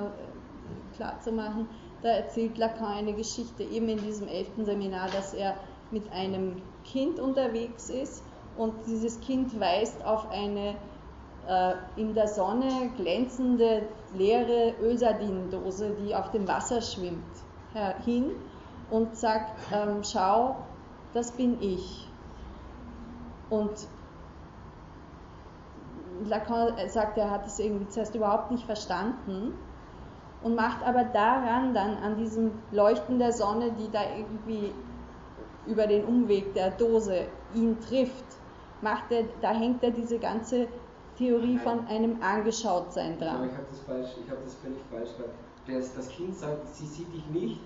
[0.95, 1.67] klar zu machen,
[2.01, 5.55] da erzählt Lacan eine Geschichte eben in diesem elften Seminar, dass er
[5.91, 8.23] mit einem Kind unterwegs ist
[8.57, 10.75] und dieses Kind weist auf eine
[11.47, 13.83] äh, in der Sonne glänzende
[14.13, 17.23] leere Ölsardinendose, die auf dem Wasser schwimmt,
[18.05, 18.31] hin
[18.89, 20.55] und sagt, ähm, schau,
[21.13, 22.07] das bin ich.
[23.49, 23.87] Und
[26.23, 29.53] Lacan sagt, er hat es irgendwie zuerst überhaupt nicht verstanden
[30.41, 34.71] und macht aber daran dann an diesem Leuchten der Sonne, die da irgendwie
[35.67, 38.25] über den Umweg der Dose ihn trifft,
[38.81, 40.67] macht er, da hängt er diese ganze
[41.17, 43.37] Theorie von einem Angeschautsein dran.
[43.37, 45.91] Aber ich habe das falsch, ich habe das völlig falsch gemacht.
[45.95, 47.59] Das Kind sagt, sie sieht dich nicht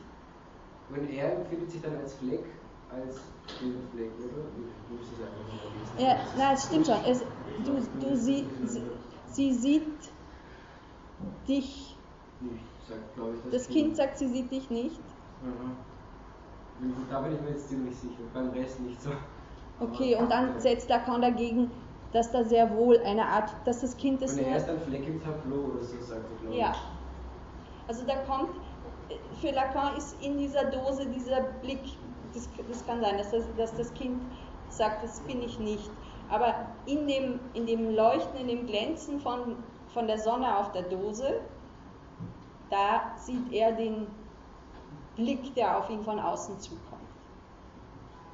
[0.90, 2.46] und er empfindet sich dann als Fleck
[2.90, 3.20] als?
[5.98, 7.04] Ja, na, es stimmt schon.
[7.06, 7.24] Es,
[7.66, 8.84] du, du sie, sie,
[9.32, 9.84] sie sieht
[11.48, 11.98] dich.
[12.42, 12.48] Ich,
[12.88, 15.00] das, das Kind sagt, sie sieht dich nicht.
[15.42, 15.76] Mhm.
[17.10, 19.12] Da bin ich mir jetzt ziemlich sicher, beim Rest nicht so.
[19.82, 21.72] Okay, und dann setzt Lacan dagegen,
[22.14, 24.38] dass da sehr wohl eine Art, dass das Kind ist.
[24.38, 26.74] Und er ist ein Fleck im Tableau oder so, sagt er, glaube Ja.
[27.88, 28.52] Also da kommt,
[29.42, 31.82] für Lacan ist in dieser Dose dieser Blick
[32.34, 34.22] das, das kann sein, dass das, dass das Kind
[34.70, 35.90] sagt, das bin ich nicht.
[36.30, 36.54] Aber
[36.86, 39.58] in dem, in dem Leuchten, in dem Glänzen von,
[39.94, 41.42] von der Sonne auf der Dose,
[42.70, 44.08] da sieht er den
[45.16, 47.02] Blick, der auf ihn von außen zukommt.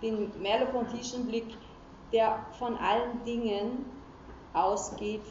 [0.02, 1.58] Den merleau-pontischen Blick,
[2.12, 3.86] der von allen Dingen
[4.54, 5.24] ausgeht,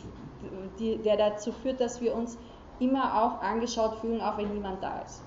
[0.78, 2.38] die, der dazu führt, dass wir uns
[2.80, 5.22] immer auch angeschaut fühlen, auch wenn niemand da ist.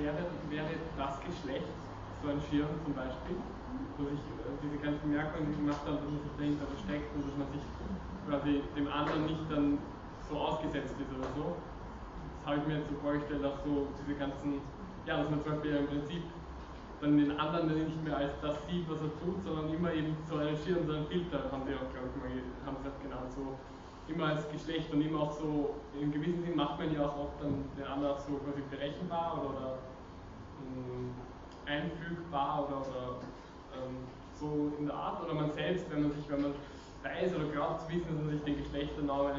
[0.00, 1.68] Wäre, wäre das Geschlecht
[2.22, 3.36] so ein Schirm zum Beispiel,
[3.96, 7.36] wo sich äh, diese ganzen Merkmale gemacht haben, dass man sich dahinter versteckt und dass
[7.36, 7.64] man sich
[8.28, 9.78] quasi dem anderen nicht dann
[10.28, 11.56] so ausgesetzt ist oder so.
[11.56, 14.60] Das habe ich mir jetzt so vorgestellt, auch so diese ganzen,
[15.04, 16.24] ja, dass man zum Beispiel im Prinzip
[17.00, 20.36] dann den anderen nicht mehr als das sieht, was er tut, sondern immer eben so
[20.36, 22.28] einen Schirm, so einen Filter, haben sie auch, glaube ich, mal
[22.68, 23.56] haben sie genannt, so
[24.04, 27.40] immer als Geschlecht und immer auch so, in gewissem Sinn macht man ja auch oft
[27.40, 29.89] dann den anderen so quasi berechenbar oder, oder
[30.76, 31.10] ähm,
[31.66, 33.20] einfügbar oder, oder
[33.76, 33.96] ähm,
[34.34, 35.24] so in der Art.
[35.24, 36.54] Oder man selbst, wenn man sich, wenn man
[37.02, 39.32] weiß oder glaubt zu wissen, dass man sich den Geschlechternamen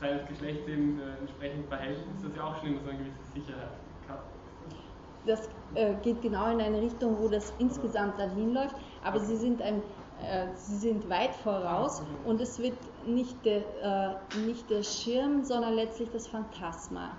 [0.00, 3.32] seines Geschlechts eben äh, entsprechend verhält, ist das ja auch schon immer so eine gewisse
[3.34, 3.70] Sicherheit.
[4.08, 4.22] Hat.
[5.26, 8.74] Das äh, geht genau in eine Richtung, wo das insgesamt dann hinläuft,
[9.04, 9.82] aber sie sind ein
[10.22, 12.76] äh, sie sind weit voraus und es wird
[13.06, 17.10] nicht der, äh, nicht der Schirm, sondern letztlich das Phantasma,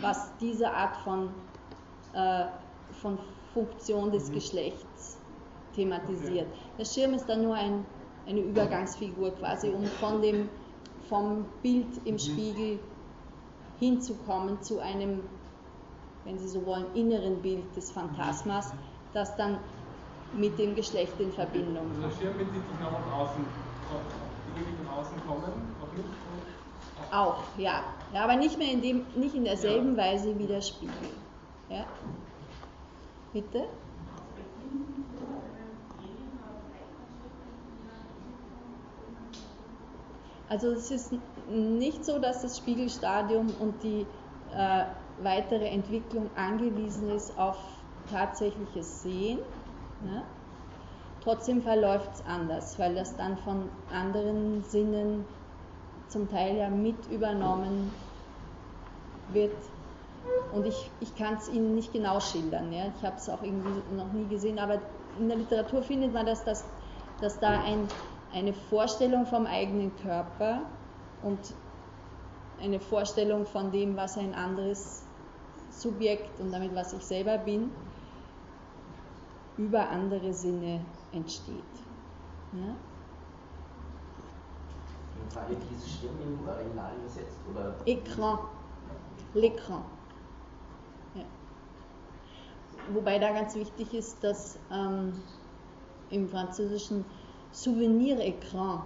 [0.00, 1.30] was diese Art von,
[2.12, 2.46] äh,
[2.92, 3.18] von
[3.54, 5.18] Funktion des Geschlechts
[5.74, 6.46] thematisiert.
[6.78, 7.84] Der Schirm ist dann nur ein,
[8.26, 10.48] eine Übergangsfigur quasi, um von dem,
[11.08, 12.78] vom Bild im Spiegel
[13.78, 15.20] hinzukommen zu einem,
[16.24, 18.72] wenn Sie so wollen, inneren Bild des Phantasmas,
[19.12, 19.58] das dann
[20.34, 22.04] mit dem Geschlecht in Verbindung kommt.
[22.04, 23.44] Also der Schirm bezieht sich noch auf außen,
[23.92, 24.00] auf
[24.54, 25.42] Dinge, die von außen kommen,
[25.82, 26.08] auch nicht?
[27.12, 27.82] Auch, ja.
[28.12, 28.24] ja.
[28.24, 30.04] Aber nicht mehr in dem, nicht in derselben ja.
[30.04, 30.94] Weise wie der Spiegel.
[31.68, 31.86] Ja?
[33.32, 33.68] Bitte?
[40.48, 41.12] Also es ist
[41.48, 44.04] nicht so, dass das Spiegelstadium und die
[44.52, 44.84] äh,
[45.22, 47.56] weitere Entwicklung angewiesen ist auf
[48.10, 49.38] tatsächliches Sehen.
[50.02, 50.24] Ne?
[51.22, 55.24] Trotzdem verläuft es anders, weil das dann von anderen Sinnen
[56.08, 57.92] zum Teil ja mit übernommen
[59.32, 59.52] wird.
[60.52, 62.72] Und ich, ich kann es Ihnen nicht genau schildern.
[62.72, 62.84] Ja?
[62.96, 64.80] Ich habe es auch irgendwie noch nie gesehen, aber
[65.18, 66.64] in der Literatur findet man, dass, das,
[67.20, 67.88] dass da ein
[68.32, 70.62] eine Vorstellung vom eigenen Körper
[71.22, 71.38] und
[72.60, 75.02] eine Vorstellung von dem, was ein anderes
[75.70, 77.70] Subjekt und damit was ich selber bin,
[79.56, 81.56] über andere Sinne entsteht.
[82.52, 82.74] Ja?
[85.30, 87.38] Frage, dieses Schirm im Original übersetzt?
[87.50, 87.74] Oder?
[87.86, 88.38] Écran.
[89.34, 89.82] L'écran.
[92.92, 95.12] Wobei da ganz wichtig ist, dass ähm,
[96.10, 97.04] im Französischen
[97.52, 98.82] Souvenir-Écran,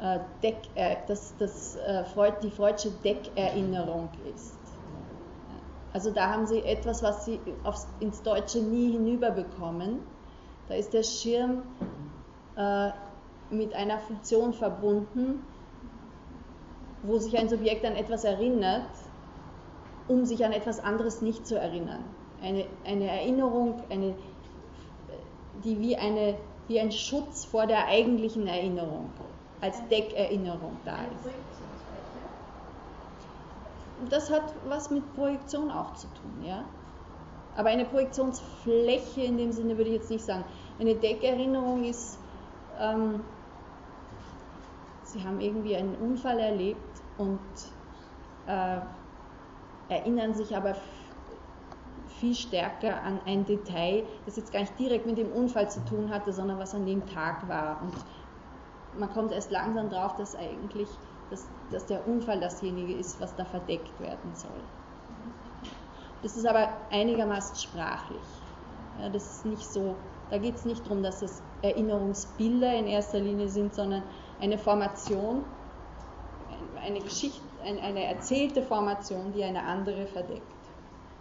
[0.00, 0.18] äh,
[0.74, 2.04] äh, das, das, äh,
[2.42, 4.58] die freudsche Deckerinnerung ist.
[5.92, 10.00] Also da haben Sie etwas, was Sie aufs, ins Deutsche nie hinüberbekommen.
[10.68, 11.62] Da ist der Schirm
[12.56, 12.90] äh,
[13.50, 15.42] mit einer Funktion verbunden,
[17.02, 18.90] wo sich ein Subjekt an etwas erinnert,
[20.08, 22.04] um sich an etwas anderes nicht zu erinnern.
[22.42, 24.14] Eine, eine Erinnerung, eine,
[25.64, 26.36] die wie eine
[26.68, 29.10] wie ein Schutz vor der eigentlichen Erinnerung,
[29.60, 31.34] als Deckerinnerung da ist.
[34.10, 36.64] Das hat was mit Projektion auch zu tun, ja.
[37.56, 40.44] Aber eine Projektionsfläche in dem Sinne würde ich jetzt nicht sagen.
[40.78, 42.18] Eine Deckerinnerung ist,
[42.78, 43.20] ähm,
[45.02, 47.40] Sie haben irgendwie einen Unfall erlebt und
[48.46, 48.76] äh,
[49.88, 50.76] erinnern sich aber
[52.06, 56.10] viel stärker an ein Detail, das jetzt gar nicht direkt mit dem Unfall zu tun
[56.10, 57.82] hatte, sondern was an dem Tag war.
[57.82, 57.94] Und
[58.98, 60.88] man kommt erst langsam drauf, dass eigentlich
[61.30, 64.62] dass, dass der Unfall dasjenige ist, was da verdeckt werden soll.
[66.22, 68.20] Das ist aber einigermaßen sprachlich.
[68.98, 69.96] Ja, das ist nicht so,
[70.30, 74.02] da geht es nicht darum, dass es Erinnerungsbilder in erster Linie sind, sondern
[74.40, 75.44] eine Formation,
[76.82, 80.42] eine Geschichte, eine erzählte Formation, die eine andere verdeckt.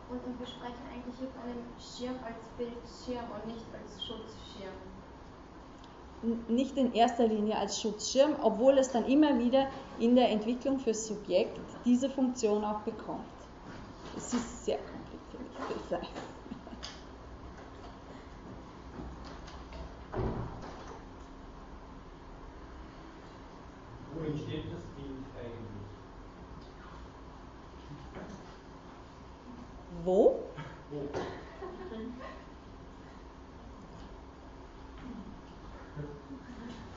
[0.10, 4.74] Und, und wir sprechen eigentlich hier von einem Schirm als Bildschirm und nicht als Schutzschirm.
[6.48, 9.68] Nicht in erster Linie als Schutzschirm, obwohl es dann immer wieder
[10.00, 13.26] in der Entwicklung fürs Subjekt diese Funktion auch bekommt.
[14.16, 16.08] Es ist sehr kompliziert.
[24.14, 25.78] Wo entsteht das Bild eigentlich?
[30.08, 30.40] Wo?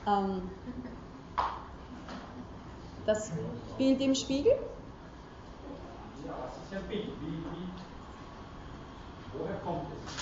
[0.07, 0.49] ähm,
[3.05, 3.31] das
[3.77, 4.53] Bild im Spiegel?
[6.25, 7.07] Ja, es ist ein Bild.
[7.19, 7.67] Wie, wie,
[9.33, 10.13] woher kommt es?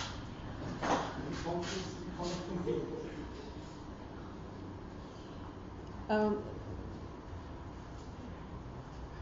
[1.29, 2.81] Wie kommt es, wie kommt es zum Bild?
[6.09, 6.37] Ähm,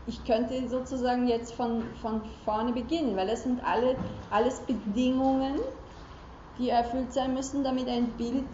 [0.07, 3.97] ich könnte sozusagen jetzt von, von vorne beginnen, weil das sind alle,
[4.31, 5.59] alles Bedingungen,
[6.57, 8.45] die erfüllt sein müssen, damit ein Bild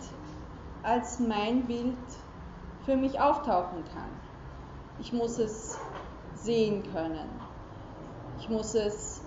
[0.82, 1.96] als mein Bild
[2.86, 4.10] für mich auftauchen kann.
[5.00, 5.78] Ich muss es
[6.36, 7.30] sehen können.
[8.40, 9.22] Ich muss es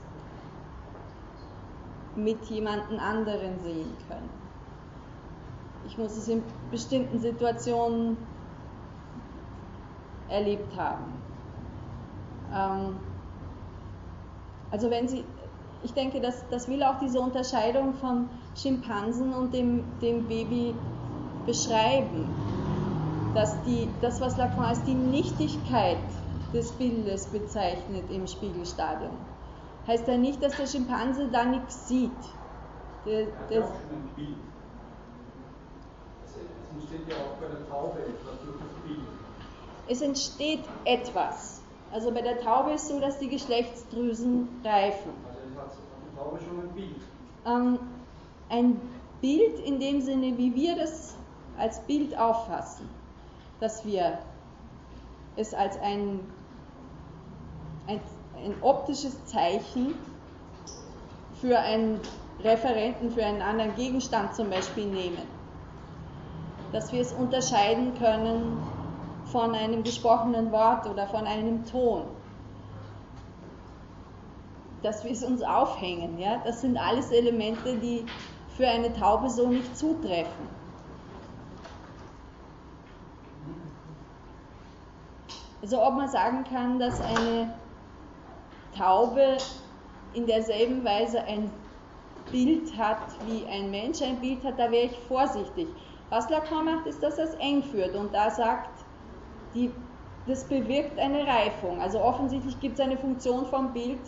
[2.16, 4.28] mit jemandem anderen sehen können.
[5.86, 8.16] Ich muss es in bestimmten Situationen
[10.28, 11.26] erlebt haben.
[12.55, 12.97] Ähm,
[14.70, 15.24] also wenn Sie,
[15.82, 20.74] ich denke, das, das will auch diese Unterscheidung von Schimpansen und dem, dem Baby
[21.47, 22.28] beschreiben.
[23.35, 25.98] Dass die, das, was Lacan als die Nichtigkeit
[26.52, 29.12] des Bildes bezeichnet im Spiegelstadium,
[29.86, 32.10] heißt ja nicht, dass der Schimpanse da nichts sieht.
[33.05, 33.68] Der, der, es
[36.74, 39.06] entsteht ja auch bei der Taube etwas durch das Bild.
[39.89, 41.62] Es entsteht etwas.
[41.92, 45.12] Also bei der Taube ist es so, dass die Geschlechtsdrüsen reifen.
[45.24, 45.72] Also hat
[46.10, 46.96] die Taube schon ein Bild.
[47.46, 47.78] ähm,
[48.48, 48.80] ein
[49.20, 51.14] Bild in dem Sinne, wie wir das
[51.58, 52.88] als Bild auffassen,
[53.60, 54.18] dass wir
[55.36, 56.20] es als ein,
[57.86, 58.00] ein,
[58.44, 59.94] ein optisches Zeichen
[61.40, 62.00] für einen
[62.42, 65.22] Referenten, für einen anderen Gegenstand zum Beispiel nehmen.
[66.72, 68.58] Dass wir es unterscheiden können
[69.27, 72.03] von einem gesprochenen Wort oder von einem Ton.
[74.82, 76.19] Dass wir es uns aufhängen.
[76.19, 76.40] Ja?
[76.44, 78.07] Das sind alles Elemente, die
[78.57, 80.57] für eine Taube so nicht zutreffen.
[85.62, 87.53] Also ob man sagen kann, dass eine
[88.77, 89.39] Taube
[90.15, 91.51] in derselben Weise ein
[92.31, 95.66] Bild hat, wie ein Mensch ein Bild hat, da wäre ich vorsichtig.
[96.11, 98.76] Was Lacan macht, ist, dass er es eng führt und da sagt,
[99.57, 99.73] die,
[100.27, 101.81] das bewirkt eine Reifung.
[101.81, 104.01] Also offensichtlich gibt es eine Funktion vom Bild,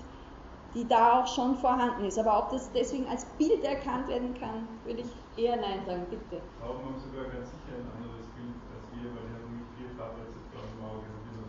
[0.75, 2.19] die da auch schon vorhanden ist.
[2.19, 6.43] Aber ob das deswegen als Bild erkannt werden kann, würde ich eher Nein sagen, bitte.
[6.61, 9.91] Tauben haben sogar ganz sicher ein anderes Bild als wir, weil die haben nämlich vier
[9.97, 11.49] Farbrezeptoren im Auge und wir nur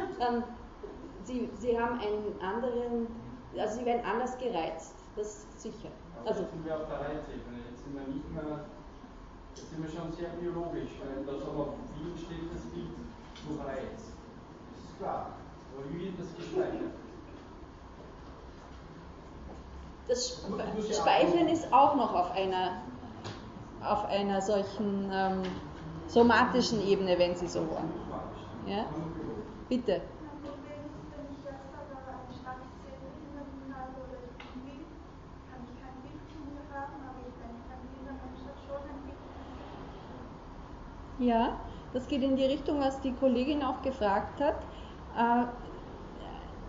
[0.00, 0.42] 30.
[0.42, 0.42] Ähm,
[1.24, 3.06] sie, sie haben einen anderen,
[3.58, 5.90] also sie werden anders gereizt, das ist sicher.
[6.24, 8.64] Also jetzt sind wir auf der Reizebene, jetzt sind wir nicht mehr,
[9.54, 12.88] jetzt sind wir schon sehr biologisch, weil das aber auf Bild steht das Bild
[13.64, 14.12] Reiz.
[14.70, 15.32] Das ist klar.
[15.74, 16.92] Aber wie wird das gespeichert?
[20.08, 22.82] Das Speichern ist auch noch auf einer,
[23.82, 25.42] auf einer solchen ähm,
[26.06, 27.92] somatischen Ebene, wenn Sie so wollen.
[28.66, 28.86] Ja?
[29.68, 30.02] Bitte.
[41.18, 41.60] Ja,
[41.92, 44.56] das geht in die Richtung, was die Kollegin auch gefragt hat.
[45.16, 45.44] Äh,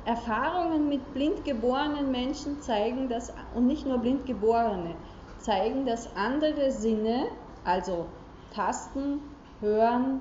[0.05, 4.95] Erfahrungen mit blind geborenen Menschen zeigen, dass, und nicht nur blind geborene,
[5.39, 7.27] zeigen, dass andere Sinne,
[7.63, 8.05] also
[8.53, 9.21] Tasten,
[9.61, 10.19] Hören,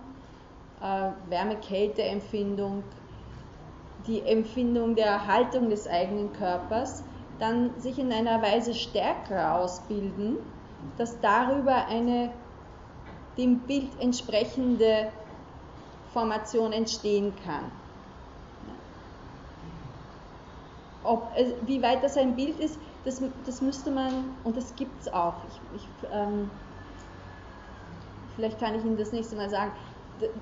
[0.80, 2.84] äh, Wärme-Kälte-Empfindung,
[4.06, 7.02] die Empfindung der Haltung des eigenen Körpers,
[7.38, 10.36] dann sich in einer Weise stärker ausbilden,
[10.96, 12.30] dass darüber eine
[13.38, 15.12] dem Bild entsprechende
[16.12, 17.70] Formation entstehen kann.
[21.04, 25.00] Ob, äh, wie weit das ein Bild ist, das, das müsste man, und das gibt
[25.00, 25.34] es auch.
[25.48, 26.50] Ich, ich, ähm,
[28.36, 29.72] vielleicht kann ich Ihnen das nächste Mal sagen.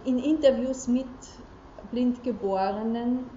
[0.04, 1.06] In Interviews mit
[1.90, 3.30] Blindgeborenen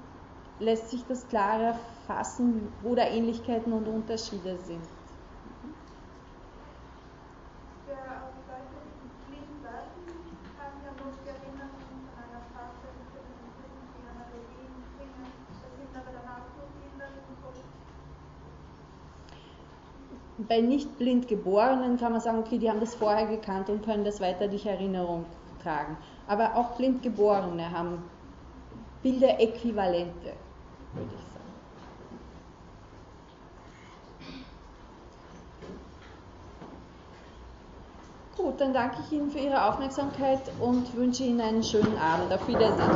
[0.59, 4.83] lässt sich das klarer fassen, wo da Ähnlichkeiten und Unterschiede sind.
[20.47, 24.03] Bei nicht blind Geborenen kann man sagen, okay, die haben das vorher gekannt und können
[24.03, 25.25] das weiter durch Erinnerung
[25.61, 25.97] tragen.
[26.27, 28.03] Aber auch blind Geborene haben
[29.01, 30.33] Bilderäquivalente,
[30.93, 31.53] würde ich sagen.
[38.37, 42.31] Gut, dann danke ich Ihnen für Ihre Aufmerksamkeit und wünsche Ihnen einen schönen Abend.
[42.33, 42.89] Auf Wiedersehen.